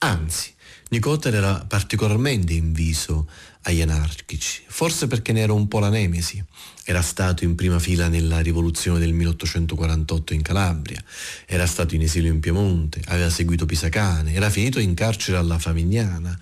Anzi, 0.00 0.52
Nicotera 0.90 1.36
era 1.36 1.64
particolarmente 1.66 2.52
inviso 2.52 3.28
agli 3.62 3.80
anarchici, 3.80 4.62
forse 4.66 5.06
perché 5.06 5.32
ne 5.32 5.40
era 5.40 5.52
un 5.52 5.68
po' 5.68 5.78
la 5.78 5.88
nemesi. 5.88 6.42
Era 6.84 7.00
stato 7.00 7.44
in 7.44 7.54
prima 7.54 7.78
fila 7.78 8.08
nella 8.08 8.40
rivoluzione 8.40 8.98
del 8.98 9.12
1848 9.12 10.34
in 10.34 10.42
Calabria, 10.42 11.02
era 11.46 11.66
stato 11.66 11.94
in 11.94 12.02
esilio 12.02 12.32
in 12.32 12.40
Piemonte, 12.40 13.00
aveva 13.06 13.30
seguito 13.30 13.66
Pisacane, 13.66 14.32
era 14.34 14.50
finito 14.50 14.80
in 14.80 14.94
carcere 14.94 15.36
alla 15.36 15.58
Famigliana, 15.58 16.36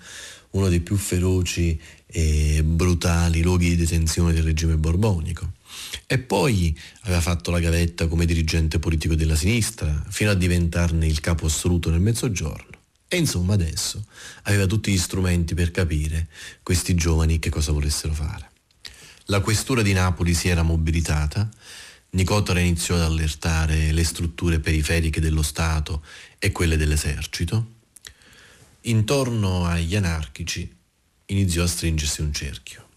uno 0.51 0.69
dei 0.69 0.79
più 0.79 0.95
feroci 0.95 1.79
e 2.05 2.63
brutali 2.63 3.41
luoghi 3.41 3.69
di 3.69 3.75
detenzione 3.75 4.33
del 4.33 4.43
regime 4.43 4.77
borbonico. 4.77 5.53
E 6.07 6.17
poi 6.19 6.77
aveva 7.01 7.21
fatto 7.21 7.51
la 7.51 7.59
gavetta 7.59 8.07
come 8.07 8.25
dirigente 8.25 8.79
politico 8.79 9.15
della 9.15 9.35
sinistra, 9.35 10.03
fino 10.09 10.31
a 10.31 10.35
diventarne 10.35 11.05
il 11.05 11.19
capo 11.19 11.45
assoluto 11.45 11.89
nel 11.89 12.01
mezzogiorno. 12.01 12.77
E 13.07 13.17
insomma 13.17 13.53
adesso 13.53 14.05
aveva 14.43 14.65
tutti 14.65 14.91
gli 14.91 14.97
strumenti 14.97 15.55
per 15.55 15.71
capire 15.71 16.27
questi 16.61 16.93
giovani 16.95 17.39
che 17.39 17.49
cosa 17.49 17.71
volessero 17.71 18.13
fare. 18.13 18.51
La 19.25 19.41
questura 19.41 19.81
di 19.81 19.93
Napoli 19.93 20.33
si 20.33 20.47
era 20.47 20.63
mobilitata, 20.63 21.49
Nicotera 22.11 22.59
iniziò 22.59 22.95
ad 22.95 23.01
allertare 23.01 23.91
le 23.91 24.03
strutture 24.03 24.59
periferiche 24.59 25.21
dello 25.21 25.43
Stato 25.43 26.03
e 26.39 26.51
quelle 26.51 26.75
dell'esercito, 26.75 27.77
Intorno 28.83 29.65
agli 29.65 29.95
anarchici 29.95 30.73
iniziò 31.25 31.63
a 31.63 31.67
stringersi 31.67 32.21
un 32.21 32.33
cerchio. 32.33 32.87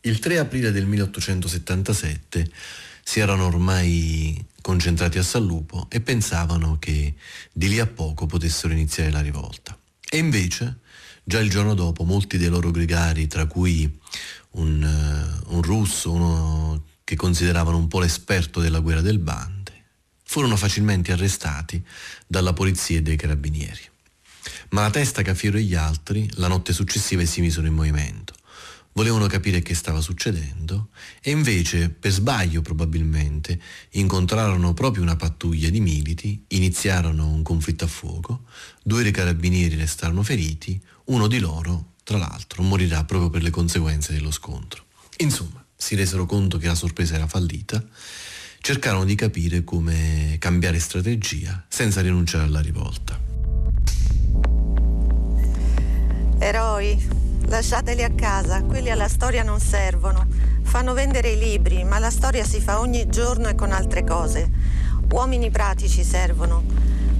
Il 0.00 0.18
3 0.18 0.38
aprile 0.38 0.72
del 0.72 0.86
1877 0.86 2.50
si 3.04 3.20
erano 3.20 3.46
ormai 3.46 4.44
concentrati 4.60 5.18
a 5.18 5.22
San 5.22 5.44
Lupo 5.44 5.86
e 5.88 6.00
pensavano 6.00 6.78
che 6.78 7.14
di 7.52 7.68
lì 7.68 7.78
a 7.78 7.86
poco 7.86 8.26
potessero 8.26 8.72
iniziare 8.72 9.10
la 9.10 9.20
rivolta. 9.20 9.78
E 10.08 10.18
invece, 10.18 10.78
già 11.22 11.38
il 11.38 11.48
giorno 11.48 11.74
dopo, 11.74 12.04
molti 12.04 12.36
dei 12.36 12.48
loro 12.48 12.70
gregari, 12.70 13.26
tra 13.26 13.46
cui 13.46 13.98
un, 14.52 14.82
uh, 14.82 15.54
un 15.54 15.62
russo, 15.62 16.10
uno 16.10 16.84
che 17.04 17.14
consideravano 17.14 17.76
un 17.76 17.88
po' 17.88 18.00
l'esperto 18.00 18.60
della 18.60 18.80
guerra 18.80 19.00
del 19.00 19.18
Bande, 19.18 19.84
furono 20.24 20.56
facilmente 20.56 21.12
arrestati 21.12 21.82
dalla 22.26 22.52
polizia 22.52 22.98
e 22.98 23.02
dai 23.02 23.16
carabinieri. 23.16 23.89
Ma 24.70 24.82
la 24.82 24.90
testa, 24.90 25.22
Cafiero 25.22 25.58
e 25.58 25.62
gli 25.62 25.74
altri, 25.74 26.28
la 26.34 26.48
notte 26.48 26.72
successiva 26.72 27.24
si 27.24 27.40
misero 27.40 27.66
in 27.66 27.74
movimento 27.74 28.34
volevano 28.92 29.26
capire 29.26 29.62
che 29.62 29.74
stava 29.74 30.00
succedendo 30.00 30.88
e 31.22 31.30
invece, 31.30 31.90
per 31.90 32.10
sbaglio 32.10 32.60
probabilmente, 32.60 33.60
incontrarono 33.90 34.74
proprio 34.74 35.02
una 35.02 35.16
pattuglia 35.16 35.70
di 35.70 35.80
militi, 35.80 36.44
iniziarono 36.48 37.28
un 37.28 37.42
conflitto 37.42 37.84
a 37.84 37.88
fuoco, 37.88 38.44
due 38.82 39.02
dei 39.02 39.12
carabinieri 39.12 39.76
restarono 39.76 40.22
feriti, 40.22 40.80
uno 41.06 41.28
di 41.28 41.38
loro, 41.38 41.94
tra 42.02 42.18
l'altro, 42.18 42.62
morirà 42.62 43.04
proprio 43.04 43.30
per 43.30 43.42
le 43.42 43.50
conseguenze 43.50 44.12
dello 44.12 44.30
scontro. 44.30 44.84
Insomma, 45.18 45.64
si 45.76 45.94
resero 45.94 46.26
conto 46.26 46.58
che 46.58 46.66
la 46.66 46.74
sorpresa 46.74 47.14
era 47.14 47.26
fallita, 47.26 47.82
cercarono 48.60 49.04
di 49.04 49.14
capire 49.14 49.64
come 49.64 50.36
cambiare 50.38 50.78
strategia 50.78 51.64
senza 51.68 52.00
rinunciare 52.00 52.44
alla 52.44 52.60
rivolta. 52.60 53.29
Eroi, 56.42 57.18
Lasciateli 57.50 58.04
a 58.04 58.12
casa, 58.14 58.62
quelli 58.62 58.90
alla 58.90 59.08
storia 59.08 59.42
non 59.42 59.58
servono. 59.58 60.24
Fanno 60.62 60.94
vendere 60.94 61.30
i 61.30 61.38
libri, 61.38 61.82
ma 61.82 61.98
la 61.98 62.10
storia 62.10 62.44
si 62.44 62.60
fa 62.60 62.78
ogni 62.78 63.08
giorno 63.08 63.48
e 63.48 63.56
con 63.56 63.72
altre 63.72 64.04
cose. 64.04 64.48
Uomini 65.10 65.50
pratici 65.50 66.04
servono. 66.04 66.62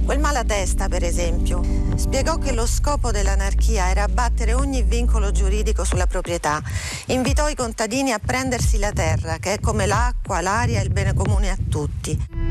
Quel 0.05 0.19
malatesta, 0.19 0.87
per 0.87 1.03
esempio, 1.03 1.61
spiegò 1.95 2.37
che 2.37 2.53
lo 2.53 2.65
scopo 2.65 3.11
dell'anarchia 3.11 3.89
era 3.89 4.03
abbattere 4.03 4.53
ogni 4.53 4.83
vincolo 4.83 5.31
giuridico 5.31 5.83
sulla 5.83 6.07
proprietà. 6.07 6.61
Invitò 7.07 7.49
i 7.49 7.55
contadini 7.55 8.13
a 8.13 8.19
prendersi 8.19 8.79
la 8.79 8.91
terra, 8.91 9.37
che 9.37 9.55
è 9.55 9.59
come 9.59 9.85
l'acqua, 9.85 10.39
l'aria 10.41 10.79
e 10.79 10.83
il 10.83 10.91
bene 10.91 11.13
comune 11.13 11.49
a 11.49 11.57
tutti. 11.69 12.50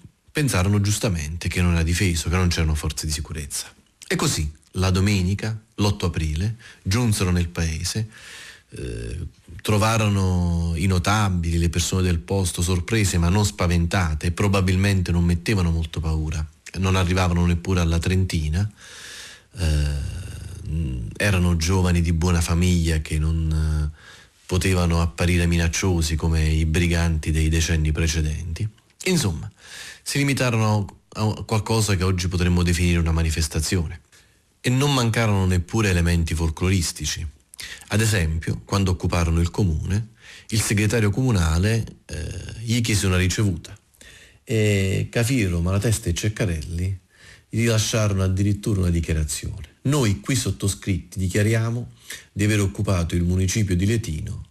pensarono 0.31 0.81
giustamente 0.81 1.47
che 1.47 1.61
non 1.61 1.73
era 1.73 1.83
difeso, 1.83 2.29
che 2.29 2.35
non 2.35 2.47
c'erano 2.47 2.75
forze 2.75 3.05
di 3.05 3.11
sicurezza. 3.11 3.73
E 4.07 4.15
così, 4.15 4.51
la 4.71 4.89
domenica, 4.89 5.59
l'8 5.75 6.05
aprile, 6.05 6.55
giunsero 6.81 7.31
nel 7.31 7.49
paese, 7.49 8.09
eh, 8.69 9.19
trovarono 9.61 10.73
i 10.75 10.85
notabili, 10.85 11.57
le 11.57 11.69
persone 11.69 12.03
del 12.03 12.19
posto 12.19 12.61
sorprese 12.61 13.17
ma 13.17 13.29
non 13.29 13.45
spaventate 13.45 14.31
probabilmente 14.31 15.11
non 15.11 15.23
mettevano 15.23 15.71
molto 15.71 15.99
paura 15.99 16.45
non 16.79 16.95
arrivavano 16.95 17.45
neppure 17.45 17.81
alla 17.81 17.99
trentina, 17.99 18.69
eh, 19.57 20.19
erano 21.17 21.57
giovani 21.57 22.01
di 22.01 22.13
buona 22.13 22.41
famiglia 22.41 22.99
che 22.99 23.19
non 23.19 23.91
eh, 23.93 23.99
potevano 24.45 25.01
apparire 25.01 25.47
minacciosi 25.47 26.15
come 26.15 26.47
i 26.47 26.65
briganti 26.65 27.31
dei 27.31 27.49
decenni 27.49 27.91
precedenti. 27.91 28.67
Insomma, 29.05 29.49
si 30.03 30.17
limitarono 30.17 31.01
a 31.13 31.43
qualcosa 31.43 31.95
che 31.95 32.03
oggi 32.03 32.27
potremmo 32.27 32.63
definire 32.63 32.99
una 32.99 33.11
manifestazione. 33.11 34.01
E 34.61 34.69
non 34.69 34.93
mancarono 34.93 35.45
neppure 35.45 35.89
elementi 35.89 36.35
folcloristici. 36.35 37.25
Ad 37.87 38.01
esempio, 38.01 38.61
quando 38.63 38.91
occuparono 38.91 39.39
il 39.39 39.49
comune, 39.49 40.09
il 40.49 40.61
segretario 40.61 41.09
comunale 41.09 41.83
eh, 42.05 42.15
gli 42.59 42.81
chiese 42.81 43.07
una 43.07 43.17
ricevuta 43.17 43.75
e 44.43 45.07
Cafiro, 45.09 45.61
Malatesta 45.61 46.09
e 46.09 46.13
Ceccarelli 46.13 46.99
rilasciarono 47.49 48.23
addirittura 48.23 48.81
una 48.81 48.89
dichiarazione. 48.89 49.77
Noi 49.83 50.19
qui 50.19 50.35
sottoscritti 50.35 51.19
dichiariamo 51.19 51.91
di 52.31 52.43
aver 52.43 52.59
occupato 52.59 53.15
il 53.15 53.23
municipio 53.23 53.75
di 53.75 53.85
Letino 53.85 54.49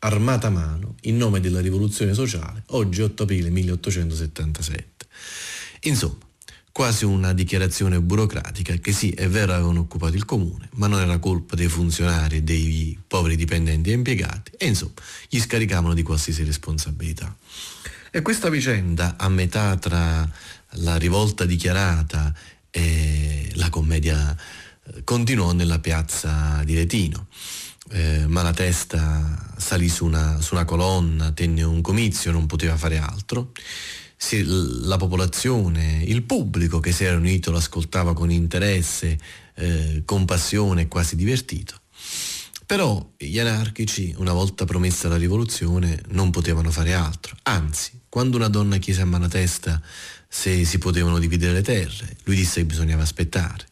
armata 0.00 0.50
mano 0.50 0.94
in 1.02 1.16
nome 1.16 1.40
della 1.40 1.60
rivoluzione 1.60 2.14
sociale 2.14 2.64
oggi 2.68 3.02
8 3.02 3.22
aprile 3.22 3.50
1877. 3.50 5.06
Insomma, 5.82 6.18
quasi 6.76 7.06
una 7.06 7.32
dichiarazione 7.32 8.00
burocratica 8.02 8.74
che 8.74 8.92
sì, 8.92 9.08
è 9.10 9.28
vero 9.28 9.54
avevano 9.54 9.80
occupato 9.80 10.14
il 10.14 10.26
comune, 10.26 10.68
ma 10.74 10.86
non 10.86 11.00
era 11.00 11.18
colpa 11.18 11.56
dei 11.56 11.68
funzionari 11.68 12.36
e 12.36 12.42
dei 12.42 12.98
poveri 13.06 13.34
dipendenti 13.34 13.90
e 13.90 13.94
impiegati 13.94 14.52
e 14.58 14.66
insomma 14.66 14.92
gli 15.28 15.40
scaricavano 15.40 15.94
di 15.94 16.02
qualsiasi 16.02 16.44
responsabilità. 16.44 17.34
E 18.10 18.20
questa 18.20 18.50
vicenda, 18.50 19.16
a 19.16 19.28
metà 19.30 19.76
tra 19.76 20.28
la 20.72 20.96
rivolta 20.96 21.46
dichiarata 21.46 22.34
e 22.70 23.50
la 23.54 23.70
commedia, 23.70 24.36
eh, 24.84 25.02
continuò 25.02 25.52
nella 25.52 25.78
piazza 25.78 26.62
di 26.64 26.74
Retino. 26.74 27.28
Eh, 27.90 28.26
Malatesta 28.26 29.54
salì 29.56 29.88
su 29.88 30.04
una, 30.04 30.40
su 30.40 30.54
una, 30.54 30.64
colonna, 30.64 31.32
tenne 31.32 31.62
un 31.62 31.80
comizio, 31.80 32.32
non 32.32 32.46
poteva 32.46 32.76
fare 32.76 32.98
altro. 32.98 33.52
Si, 34.16 34.42
la 34.44 34.96
popolazione, 34.96 36.02
il 36.04 36.22
pubblico 36.22 36.80
che 36.80 36.92
si 36.92 37.04
era 37.04 37.16
unito 37.16 37.50
lo 37.50 37.58
ascoltava 37.58 38.14
con 38.14 38.30
interesse, 38.30 39.18
eh, 39.54 40.02
compassione 40.04 40.82
e 40.82 40.88
quasi 40.88 41.16
divertito. 41.16 41.80
Però 42.66 43.12
gli 43.16 43.38
anarchici, 43.38 44.12
una 44.18 44.32
volta 44.32 44.64
promessa 44.64 45.06
la 45.06 45.16
rivoluzione, 45.16 46.02
non 46.08 46.30
potevano 46.30 46.72
fare 46.72 46.94
altro. 46.94 47.36
Anzi, 47.44 48.00
quando 48.08 48.36
una 48.36 48.48
donna 48.48 48.78
chiese 48.78 49.02
a 49.02 49.04
Manatesta 49.04 49.80
se 50.28 50.64
si 50.64 50.78
potevano 50.78 51.20
dividere 51.20 51.52
le 51.52 51.62
terre, 51.62 52.16
lui 52.24 52.34
disse 52.34 52.60
che 52.60 52.66
bisognava 52.66 53.02
aspettare. 53.02 53.66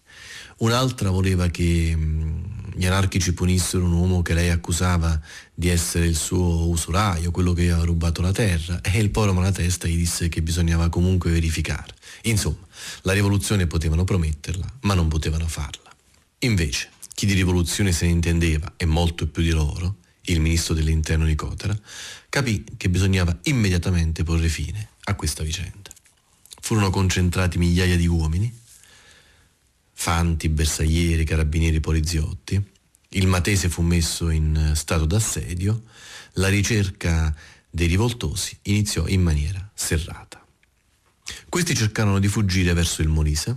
Un'altra 0.59 1.11
voleva 1.11 1.48
che 1.48 1.92
mm, 1.96 2.54
gli 2.76 2.87
anarchici 2.87 3.32
punissero 3.32 3.84
un 3.84 3.92
uomo 3.92 4.22
che 4.22 4.34
lei 4.34 4.50
accusava 4.50 5.20
di 5.54 5.68
essere 5.68 6.06
il 6.06 6.16
suo 6.16 6.66
usuraio, 6.68 7.30
quello 7.30 7.52
che 7.52 7.70
aveva 7.70 7.84
rubato 7.84 8.20
la 8.20 8.32
terra, 8.32 8.80
e 8.80 8.98
il 8.98 9.10
povero 9.10 9.32
Malatesta 9.32 9.87
gli 9.87 9.96
disse 9.96 10.28
che 10.28 10.42
bisognava 10.42 10.88
comunque 10.88 11.30
verificare. 11.30 11.94
Insomma, 12.22 12.66
la 13.02 13.12
rivoluzione 13.12 13.66
potevano 13.66 14.04
prometterla, 14.04 14.78
ma 14.82 14.94
non 14.94 15.08
potevano 15.08 15.46
farla. 15.46 15.94
Invece, 16.40 16.90
chi 17.14 17.26
di 17.26 17.34
rivoluzione 17.34 17.92
se 17.92 18.06
ne 18.06 18.12
intendeva, 18.12 18.74
e 18.76 18.87
molto 18.87 19.28
più 19.28 19.42
di 19.42 19.50
loro, 19.50 19.96
il 20.22 20.40
ministro 20.40 20.74
dell'interno 20.74 21.24
Nicotera, 21.24 21.78
capì 22.28 22.64
che 22.76 22.88
bisognava 22.90 23.38
immediatamente 23.44 24.24
porre 24.24 24.48
fine 24.48 24.88
a 25.04 25.14
questa 25.14 25.42
vicenda. 25.42 25.90
Furono 26.60 26.90
concentrati 26.90 27.58
migliaia 27.58 27.96
di 27.96 28.06
uomini, 28.06 28.52
fanti, 29.94 30.48
bersaglieri, 30.48 31.24
carabinieri, 31.24 31.80
poliziotti, 31.80 32.62
il 33.11 33.26
Matese 33.26 33.68
fu 33.68 33.80
messo 33.83 34.28
in 34.28 34.72
stato 34.74 35.07
d'assedio, 35.07 35.85
la 36.35 36.48
ricerca 36.48 37.35
dei 37.70 37.87
rivoltosi 37.87 38.59
iniziò 38.62 39.07
in 39.07 39.22
maniera 39.22 39.70
serrata. 39.72 40.44
Questi 41.48 41.74
cercarono 41.74 42.18
di 42.18 42.28
fuggire 42.28 42.72
verso 42.74 43.02
il 43.02 43.09
Molise, 43.09 43.57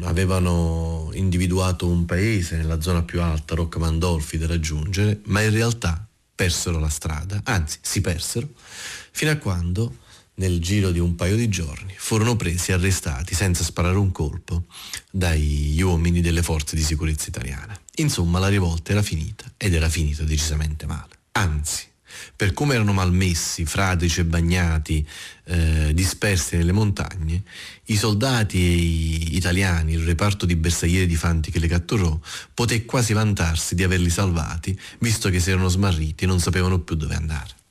avevano 0.00 1.10
individuato 1.12 1.86
un 1.86 2.06
paese 2.06 2.56
nella 2.56 2.80
zona 2.80 3.02
più 3.02 3.20
alta, 3.20 3.54
Rocca 3.54 3.78
Mandolfi, 3.78 4.38
da 4.38 4.46
raggiungere, 4.46 5.20
ma 5.24 5.42
in 5.42 5.50
realtà 5.50 6.06
persero 6.34 6.78
la 6.78 6.88
strada, 6.88 7.40
anzi 7.44 7.78
si 7.82 8.00
persero, 8.00 8.48
fino 9.10 9.30
a 9.30 9.36
quando 9.36 9.98
nel 10.36 10.60
giro 10.60 10.90
di 10.90 10.98
un 10.98 11.14
paio 11.14 11.36
di 11.36 11.48
giorni 11.48 11.94
furono 11.96 12.36
presi 12.36 12.70
e 12.70 12.74
arrestati 12.74 13.34
senza 13.34 13.62
sparare 13.62 13.98
un 13.98 14.10
colpo 14.10 14.64
dagli 15.10 15.80
uomini 15.80 16.20
delle 16.20 16.42
forze 16.42 16.76
di 16.76 16.82
sicurezza 16.82 17.28
italiane. 17.28 17.80
Insomma, 17.96 18.38
la 18.38 18.48
rivolta 18.48 18.92
era 18.92 19.02
finita 19.02 19.44
ed 19.56 19.74
era 19.74 19.88
finita 19.88 20.24
decisamente 20.24 20.86
male. 20.86 21.18
Anzi, 21.32 21.86
per 22.34 22.52
come 22.52 22.74
erano 22.74 22.92
malmessi, 22.92 23.64
fradici 23.64 24.20
e 24.20 24.24
bagnati, 24.24 25.06
eh, 25.44 25.92
dispersi 25.94 26.56
nelle 26.56 26.72
montagne, 26.72 27.42
i 27.86 27.96
soldati 27.96 29.34
italiani, 29.36 29.92
il 29.92 30.04
reparto 30.04 30.46
di 30.46 30.56
bersaglieri 30.56 31.06
di 31.06 31.16
Fanti 31.16 31.50
che 31.50 31.58
le 31.58 31.68
catturò, 31.68 32.18
poté 32.52 32.84
quasi 32.84 33.12
vantarsi 33.12 33.74
di 33.74 33.82
averli 33.82 34.10
salvati, 34.10 34.78
visto 34.98 35.28
che 35.28 35.40
si 35.40 35.50
erano 35.50 35.68
smarriti 35.68 36.24
e 36.24 36.26
non 36.26 36.40
sapevano 36.40 36.80
più 36.80 36.96
dove 36.96 37.14
andare. 37.14 37.62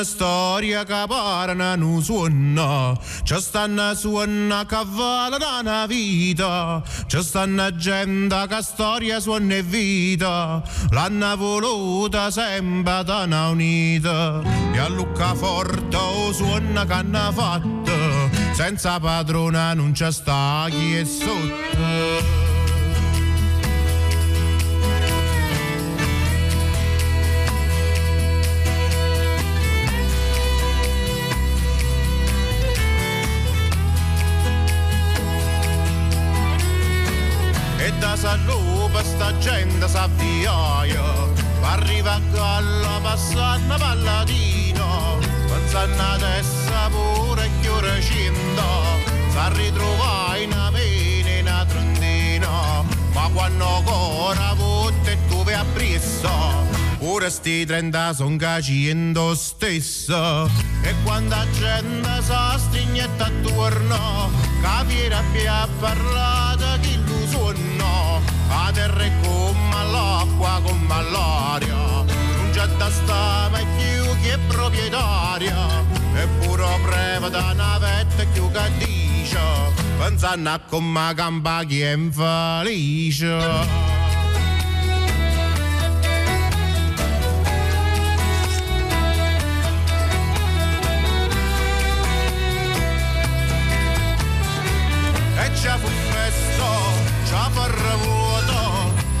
Stanno 0.00 0.04
storia 0.04 0.84
che 0.84 1.04
parlano 1.06 2.00
suona, 2.00 2.96
ci 3.22 3.34
stanno 3.40 3.94
suona 3.94 4.64
che 4.66 4.82
valano 4.84 5.60
una 5.60 5.86
vita, 5.86 6.82
ci 7.06 7.22
stanno 7.22 7.74
gente 7.76 8.46
che 8.48 8.62
storia 8.62 9.20
suona 9.20 9.54
e 9.54 9.62
vita, 9.62 10.62
l'hanno 10.90 11.36
voluta 11.36 12.30
sempre 12.30 13.02
da 13.04 13.22
una 13.24 13.48
unita, 13.48 14.42
e 14.72 14.78
a 14.78 14.88
Lucca 14.88 15.34
Forte 15.34 15.96
o 15.96 16.32
suona 16.32 16.84
che 16.86 16.92
hanno 16.92 17.32
fatto, 17.32 18.30
senza 18.52 18.98
padrona 18.98 19.74
non 19.74 19.92
c'è 19.92 20.10
sta 20.10 20.66
chi 20.70 20.94
è 20.94 21.04
sotto. 21.04 22.39
Salupa 38.30 39.02
sta 39.02 39.36
gente 39.38 39.88
s'avviaia 39.88 41.02
arriva 41.62 42.14
a 42.14 42.20
galla 42.32 43.00
passando 43.02 43.74
palladino 43.76 45.18
pensando 45.48 46.02
adesso 46.02 46.72
pure 46.90 47.50
più 47.60 47.74
recinta 47.80 48.68
sa 49.32 49.48
ritrovare 49.48 50.42
in 50.42 50.52
avena 50.52 51.30
in 51.38 51.66
trondina 51.66 52.84
ma 53.14 53.28
quando 53.32 53.66
ancora 53.66 54.54
votte 54.54 55.18
tu 55.28 55.42
vai 55.42 55.54
a 55.54 55.64
presso 55.74 56.78
Pure 57.00 57.30
sti 57.30 57.64
30 57.64 58.12
son 58.12 58.36
cacendo 58.36 59.34
stesso. 59.34 60.50
E 60.82 60.94
quando 61.02 61.34
la 61.34 61.46
gente 61.50 62.22
sa 62.22 62.58
strignetta 62.58 63.24
attorno 63.24 64.30
Capire 64.60 65.14
a 65.14 65.66
parlare 65.80 66.78
chi 66.82 66.98
lo 67.06 67.26
suona 67.26 67.79
A 68.50 68.70
terra 68.72 69.02
è 69.02 69.10
come 69.22 69.90
l'acqua, 69.90 70.60
come 70.62 71.10
l'aria. 71.10 71.74
Non 71.74 72.50
c'è 72.52 72.66
da 72.76 72.90
stare 72.90 73.64
più 73.76 74.04
che 74.22 74.38
proprietaria. 74.48 75.56
Eppure 76.14 76.64
breve 76.84 77.30
da 77.30 77.52
navetta 77.52 78.24
più 78.32 78.50
che 78.50 78.70
dice. 78.78 79.38
Pensando 79.98 80.50
a 80.50 80.60
come 80.68 81.12
campa 81.14 81.64
chi 81.64 81.80
è 81.80 81.92
infelice 81.92 83.98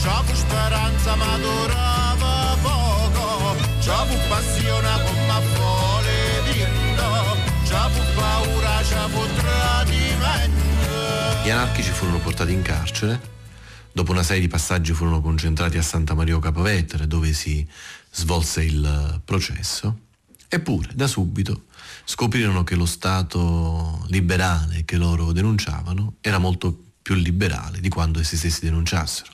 fu 0.00 0.34
speranza 0.34 1.14
ma 1.14 1.36
durava 1.36 2.56
poco, 2.62 3.54
fu 3.80 4.16
passione 4.28 4.88
come 5.04 5.46
vuole 5.54 6.42
vinto, 6.52 7.36
già 7.64 7.88
fu 7.90 8.00
paura, 8.14 8.82
fu 8.82 9.26
tradimento. 9.36 10.58
Gli 11.44 11.50
anarchici 11.50 11.90
furono 11.90 12.18
portati 12.18 12.52
in 12.52 12.62
carcere, 12.62 13.20
dopo 13.92 14.12
una 14.12 14.22
serie 14.22 14.40
di 14.40 14.48
passaggi 14.48 14.94
furono 14.94 15.20
concentrati 15.20 15.76
a 15.76 15.82
Santa 15.82 16.14
Maria 16.14 16.38
Capovetere 16.38 17.06
dove 17.06 17.34
si 17.34 17.68
svolse 18.10 18.64
il 18.64 19.20
processo, 19.22 19.98
eppure 20.48 20.88
da 20.94 21.06
subito 21.06 21.64
scoprirono 22.04 22.64
che 22.64 22.74
lo 22.74 22.86
Stato 22.86 24.02
liberale 24.08 24.86
che 24.86 24.96
loro 24.96 25.32
denunciavano 25.32 26.14
era 26.22 26.38
molto 26.38 26.84
più 27.02 27.14
liberale 27.14 27.80
di 27.80 27.90
quando 27.90 28.18
essi 28.18 28.38
stessi 28.38 28.64
denunciassero. 28.64 29.32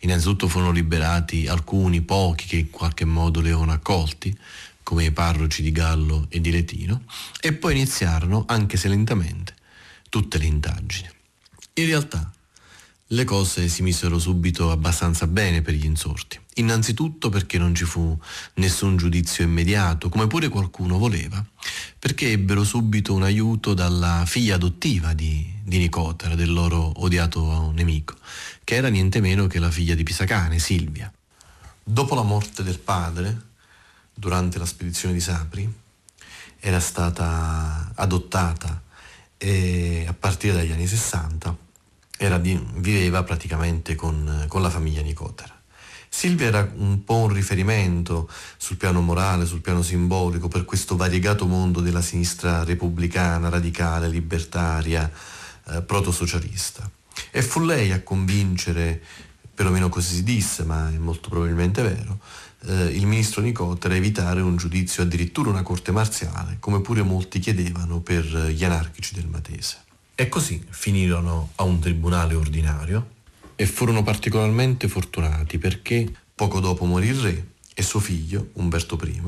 Innanzitutto 0.00 0.48
furono 0.48 0.70
liberati 0.70 1.46
alcuni, 1.46 2.02
pochi 2.02 2.46
che 2.46 2.56
in 2.56 2.70
qualche 2.70 3.04
modo 3.04 3.40
li 3.40 3.48
avevano 3.48 3.72
accolti, 3.72 4.36
come 4.82 5.04
i 5.04 5.10
parroci 5.10 5.62
di 5.62 5.72
Gallo 5.72 6.26
e 6.28 6.40
di 6.40 6.50
Letino, 6.50 7.02
e 7.40 7.52
poi 7.52 7.74
iniziarono, 7.74 8.44
anche 8.46 8.76
se 8.76 8.88
lentamente, 8.88 9.54
tutte 10.08 10.38
le 10.38 10.46
indagini. 10.46 11.08
In 11.74 11.86
realtà 11.86 12.32
le 13.12 13.24
cose 13.24 13.68
si 13.68 13.82
misero 13.82 14.18
subito 14.18 14.70
abbastanza 14.70 15.26
bene 15.26 15.62
per 15.62 15.74
gli 15.74 15.84
insorti. 15.86 16.38
Innanzitutto 16.54 17.30
perché 17.30 17.56
non 17.56 17.74
ci 17.74 17.84
fu 17.84 18.18
nessun 18.54 18.96
giudizio 18.96 19.44
immediato, 19.44 20.08
come 20.08 20.26
pure 20.26 20.48
qualcuno 20.48 20.98
voleva, 20.98 21.42
perché 21.98 22.30
ebbero 22.32 22.64
subito 22.64 23.14
un 23.14 23.22
aiuto 23.22 23.72
dalla 23.72 24.24
figlia 24.26 24.56
adottiva 24.56 25.14
di, 25.14 25.46
di 25.62 25.78
Nicotera, 25.78 26.34
del 26.34 26.52
loro 26.52 27.00
odiato 27.02 27.70
nemico, 27.74 28.16
che 28.68 28.74
era 28.74 28.88
niente 28.88 29.22
meno 29.22 29.46
che 29.46 29.58
la 29.58 29.70
figlia 29.70 29.94
di 29.94 30.02
Pisacane, 30.02 30.58
Silvia. 30.58 31.10
Dopo 31.82 32.14
la 32.14 32.20
morte 32.20 32.62
del 32.62 32.78
padre, 32.78 33.34
durante 34.12 34.58
la 34.58 34.66
spedizione 34.66 35.14
di 35.14 35.20
Sapri, 35.20 35.66
era 36.60 36.78
stata 36.78 37.92
adottata 37.94 38.82
e 39.38 40.04
a 40.06 40.12
partire 40.12 40.52
dagli 40.52 40.70
anni 40.70 40.86
60 40.86 41.56
di, 42.42 42.62
viveva 42.74 43.22
praticamente 43.22 43.94
con, 43.94 44.44
con 44.48 44.60
la 44.60 44.68
famiglia 44.68 45.00
Nicotera. 45.00 45.58
Silvia 46.10 46.48
era 46.48 46.70
un 46.76 47.04
po' 47.04 47.20
un 47.20 47.32
riferimento 47.32 48.28
sul 48.58 48.76
piano 48.76 49.00
morale, 49.00 49.46
sul 49.46 49.62
piano 49.62 49.80
simbolico, 49.80 50.48
per 50.48 50.66
questo 50.66 50.94
variegato 50.94 51.46
mondo 51.46 51.80
della 51.80 52.02
sinistra 52.02 52.64
repubblicana, 52.64 53.48
radicale, 53.48 54.08
libertaria, 54.08 55.10
eh, 55.68 55.80
protosocialista. 55.80 56.96
E 57.30 57.42
fu 57.42 57.60
lei 57.60 57.92
a 57.92 58.02
convincere, 58.02 59.02
perlomeno 59.54 59.88
così 59.88 60.16
si 60.16 60.22
disse, 60.22 60.64
ma 60.64 60.88
è 60.90 60.98
molto 60.98 61.28
probabilmente 61.28 61.82
vero, 61.82 62.18
eh, 62.66 62.86
il 62.86 63.06
ministro 63.06 63.42
Nicotera 63.42 63.94
evitare 63.94 64.40
un 64.40 64.56
giudizio, 64.56 65.02
addirittura 65.02 65.50
una 65.50 65.62
corte 65.62 65.92
marziale, 65.92 66.56
come 66.60 66.80
pure 66.80 67.02
molti 67.02 67.38
chiedevano 67.38 68.00
per 68.00 68.24
gli 68.24 68.64
anarchici 68.64 69.14
del 69.14 69.26
Matese. 69.26 69.78
E 70.14 70.28
così 70.28 70.64
finirono 70.68 71.50
a 71.56 71.62
un 71.62 71.78
tribunale 71.78 72.34
ordinario 72.34 73.16
e 73.54 73.66
furono 73.66 74.02
particolarmente 74.02 74.88
fortunati 74.88 75.58
perché 75.58 76.12
poco 76.34 76.60
dopo 76.60 76.84
morì 76.84 77.08
il 77.08 77.20
re 77.20 77.46
e 77.74 77.82
suo 77.82 78.00
figlio, 78.00 78.50
Umberto 78.54 78.98
I, 79.02 79.20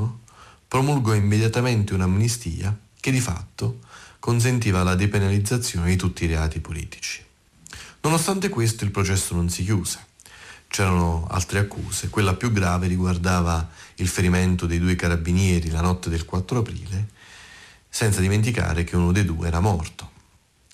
promulgò 0.66 1.14
immediatamente 1.14 1.94
un'amnistia 1.94 2.76
che 2.98 3.10
di 3.10 3.20
fatto 3.20 3.80
consentiva 4.18 4.82
la 4.82 4.94
depenalizzazione 4.94 5.88
di 5.88 5.96
tutti 5.96 6.24
i 6.24 6.28
reati 6.28 6.60
politici. 6.60 7.24
Nonostante 8.02 8.48
questo 8.48 8.84
il 8.84 8.90
processo 8.90 9.34
non 9.34 9.50
si 9.50 9.62
chiuse. 9.62 9.98
C'erano 10.68 11.26
altre 11.28 11.58
accuse, 11.58 12.08
quella 12.08 12.34
più 12.34 12.50
grave 12.50 12.86
riguardava 12.86 13.68
il 13.96 14.08
ferimento 14.08 14.66
dei 14.66 14.78
due 14.78 14.94
carabinieri 14.94 15.70
la 15.70 15.80
notte 15.82 16.08
del 16.08 16.24
4 16.24 16.60
aprile, 16.60 17.08
senza 17.88 18.20
dimenticare 18.20 18.84
che 18.84 18.96
uno 18.96 19.12
dei 19.12 19.24
due 19.24 19.48
era 19.48 19.60
morto. 19.60 20.10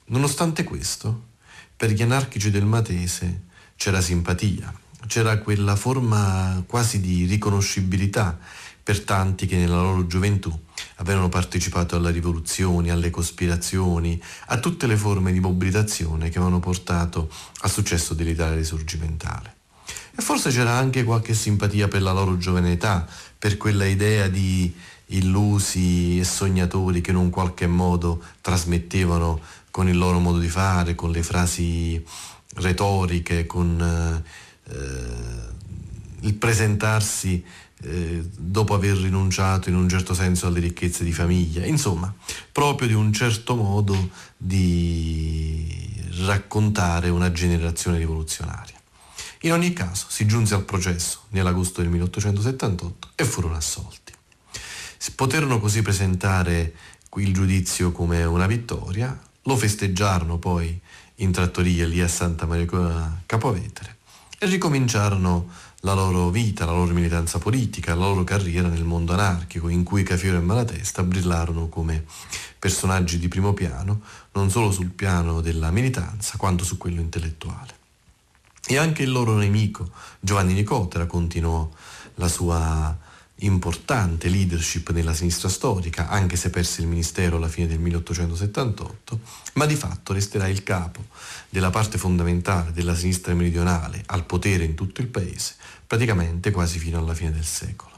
Nonostante 0.07 0.63
questo, 0.63 1.29
per 1.77 1.91
gli 1.91 2.03
anarchici 2.03 2.51
del 2.51 2.65
Matese 2.65 3.45
c'era 3.75 4.01
simpatia, 4.01 4.73
c'era 5.09 5.39
quella 5.39 5.75
forma 5.75 6.63
quasi 6.67 7.01
di 7.01 7.25
riconoscibilità 7.25 8.39
per 8.83 9.01
tanti 9.03 9.47
che 9.47 9.57
nella 9.57 9.81
loro 9.81 10.07
gioventù 10.07 10.57
avevano 10.97 11.29
partecipato 11.29 11.97
alle 11.97 12.11
rivoluzioni, 12.11 12.91
alle 12.91 13.11
cospirazioni, 13.11 14.21
a 14.47 14.59
tutte 14.59 14.87
le 14.87 14.97
forme 14.97 15.33
di 15.33 15.41
mobilitazione 15.41 16.29
che 16.29 16.39
avevano 16.39 16.61
portato 16.61 17.31
al 17.61 17.71
successo 17.71 18.15
dell'Italia 18.15 18.57
risorgimentale. 18.57 19.55
E 20.19 20.23
forse 20.23 20.51
c'era 20.51 20.73
anche 20.73 21.05
qualche 21.05 21.35
simpatia 21.35 21.89
per 21.89 22.03
la 22.03 22.13
loro 22.13 22.39
giovane 22.39 22.73
età, 22.73 23.07
per 23.39 23.57
quella 23.57 23.85
idea 23.85 24.29
di 24.29 24.75
illusi 25.07 26.19
e 26.19 26.25
sognatori 26.25 27.01
che 27.01 27.11
in 27.11 27.17
un 27.17 27.31
qualche 27.31 27.67
modo 27.67 28.23
trasmettevano 28.41 29.41
con 29.71 29.89
il 29.89 29.99
loro 29.99 30.19
modo 30.19 30.39
di 30.39 30.49
fare, 30.49 30.95
con 30.95 31.11
le 31.11 31.23
frasi 31.23 32.03
retoriche, 32.55 33.45
con 33.45 34.25
eh, 34.69 34.75
il 36.21 36.35
presentarsi 36.35 37.45
eh, 37.83 38.23
dopo 38.37 38.75
aver 38.75 38.97
rinunciato 38.97 39.69
in 39.69 39.77
un 39.77 39.89
certo 39.89 40.15
senso 40.15 40.47
alle 40.47 40.61
ricchezze 40.61 41.05
di 41.05 41.13
famiglia, 41.13 41.65
insomma, 41.65 42.13
proprio 42.51 42.89
di 42.89 42.95
un 42.95 43.13
certo 43.13 43.55
modo 43.55 44.11
di 44.37 46.05
raccontare 46.25 47.09
una 47.11 47.31
generazione 47.33 47.99
rivoluzionaria. 47.99 48.75
In 49.41 49.53
ogni 49.53 49.73
caso 49.73 50.07
si 50.09 50.27
giunse 50.27 50.55
al 50.55 50.65
processo 50.65 51.25
nell'agosto 51.31 51.81
del 51.83 51.91
1878 51.91 53.11
e 53.15 53.25
furono 53.25 53.57
assolti. 53.57 54.13
Si 54.97 55.13
poterono 55.13 55.61
così 55.61 55.83
presentare 55.83 56.75
il 57.17 57.33
giudizio 57.33 57.93
come 57.93 58.25
una 58.25 58.47
vittoria, 58.47 59.19
lo 59.43 59.57
festeggiarono 59.57 60.39
poi 60.39 60.79
in 61.17 61.33
trattoria 61.33 61.87
lì 61.87 62.01
a 62.01 62.09
Santa 62.09 62.47
Maria 62.47 63.23
Capovetere 63.27 63.97
e 64.39 64.47
ricominciarono 64.47 65.49
la 65.81 65.95
loro 65.95 66.31
vita, 66.31 66.65
la 66.65 66.73
loro 66.73 66.93
militanza 66.93 67.39
politica, 67.39 67.95
la 67.95 68.07
loro 68.07 68.25
carriera 68.25 68.69
nel 68.69 68.85
mondo 68.85 69.13
anarchico, 69.13 69.69
in 69.69 69.85
cui 69.85 70.03
Cafiero 70.03 70.39
e 70.39 70.41
Malatesta 70.41 71.03
brillarono 71.03 71.69
come 71.69 72.05
personaggi 72.59 73.19
di 73.19 73.29
primo 73.29 73.53
piano, 73.53 74.01
non 74.33 74.51
solo 74.51 74.73
sul 74.73 74.91
piano 74.91 75.41
della 75.41 75.71
militanza, 75.71 76.37
quanto 76.37 76.65
su 76.65 76.77
quello 76.77 77.01
intellettuale. 77.01 77.75
E 78.67 78.79
anche 78.79 79.03
il 79.05 79.13
loro 79.13 79.37
nemico, 79.37 79.91
Giovanni 80.19 80.55
Nicotera, 80.55 81.07
continuò 81.07 81.71
la 82.15 82.29
sua 82.29 82.99
importante 83.41 84.29
leadership 84.29 84.91
nella 84.91 85.13
sinistra 85.13 85.49
storica, 85.49 86.09
anche 86.09 86.37
se 86.37 86.49
perse 86.49 86.81
il 86.81 86.87
ministero 86.87 87.37
alla 87.37 87.49
fine 87.49 87.67
del 87.67 87.79
1878, 87.79 89.21
ma 89.55 89.67
di 89.67 89.77
fatto 89.77 90.15
resterà 90.15 90.49
il 90.49 90.63
capo 90.63 91.05
della 91.51 91.71
parte 91.71 91.99
fondamentale 91.99 92.73
della 92.73 92.95
sinistra 92.95 93.35
meridionale 93.35 94.03
al 94.07 94.25
potere 94.25 94.65
in 94.65 94.75
tutto 94.75 95.03
il 95.03 95.09
paese, 95.09 95.57
praticamente 95.87 96.51
quasi 96.51 96.79
fino 96.79 96.99
alla 96.99 97.15
fine 97.15 97.33
del 97.33 97.45
secolo. 97.45 97.93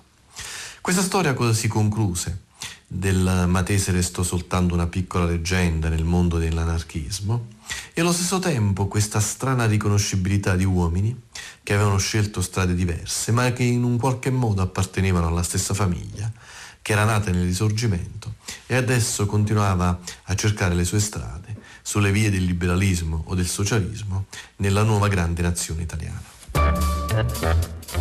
Questa 0.81 1.03
storia 1.03 1.35
cosa 1.35 1.53
si 1.53 1.69
concluse? 1.69 2.47
Del 2.87 3.45
Matese 3.47 3.93
restò 3.93 4.23
soltanto 4.23 4.73
una 4.75 4.87
piccola 4.87 5.27
leggenda 5.27 5.89
nel 5.89 6.05
mondo 6.05 6.39
dell'anarchismo 6.39 7.47
e 7.93 8.01
allo 8.01 8.13
stesso 8.13 8.39
tempo 8.39 8.89
questa 8.89 9.21
strana 9.21 9.67
riconoscibilità 9.67 10.57
di 10.57 10.65
uomini 10.65 11.15
che 11.63 11.75
avevano 11.75 11.99
scelto 11.99 12.41
strade 12.41 12.75
diverse, 12.75 13.33
ma 13.33 13.53
che 13.53 13.65
in 13.65 13.85
un 13.85 13.99
qualche 13.99 14.31
modo 14.31 14.63
appartenevano 14.63 15.27
alla 15.27 15.43
stessa 15.43 15.75
famiglia, 15.75 16.33
che 16.81 16.93
era 16.93 17.05
nata 17.05 17.31
nel 17.31 17.45
risorgimento 17.45 18.37
e 18.67 18.75
adesso 18.75 19.27
continuava 19.27 19.99
a 20.25 20.35
cercare 20.35 20.75
le 20.75 20.85
sue 20.85 21.01
strade 21.01 21.57
sulle 21.83 22.13
vie 22.13 22.31
del 22.31 22.45
liberalismo 22.45 23.25
o 23.27 23.35
del 23.35 23.49
socialismo 23.49 24.27
nella 24.57 24.83
nuova 24.83 25.09
grande 25.09 25.43
nazione 25.43 25.83
italiana. 25.83 26.88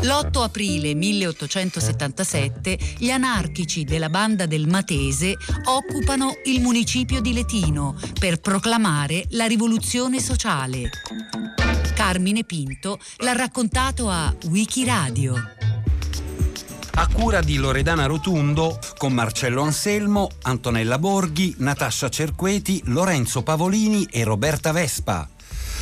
L'8 0.01 0.41
aprile 0.41 0.93
1877 0.93 2.77
gli 2.97 3.09
anarchici 3.09 3.83
della 3.83 4.09
banda 4.09 4.45
del 4.45 4.67
Matese 4.67 5.35
occupano 5.65 6.33
il 6.45 6.61
municipio 6.61 7.21
di 7.21 7.33
Letino 7.33 7.95
per 8.19 8.39
proclamare 8.39 9.25
la 9.29 9.45
rivoluzione 9.45 10.19
sociale. 10.19 10.89
Carmine 11.95 12.43
Pinto 12.43 12.99
l'ha 13.17 13.33
raccontato 13.33 14.09
a 14.09 14.33
Wikiradio. 14.45 15.35
A 16.99 17.07
cura 17.07 17.41
di 17.41 17.57
Loredana 17.57 18.07
Rotundo, 18.07 18.79
con 18.97 19.13
Marcello 19.13 19.61
Anselmo, 19.61 20.29
Antonella 20.43 20.97
Borghi, 20.97 21.55
Natascia 21.59 22.09
Cerqueti, 22.09 22.81
Lorenzo 22.85 23.43
Pavolini 23.43 24.07
e 24.09 24.23
Roberta 24.23 24.71
Vespa. 24.71 25.27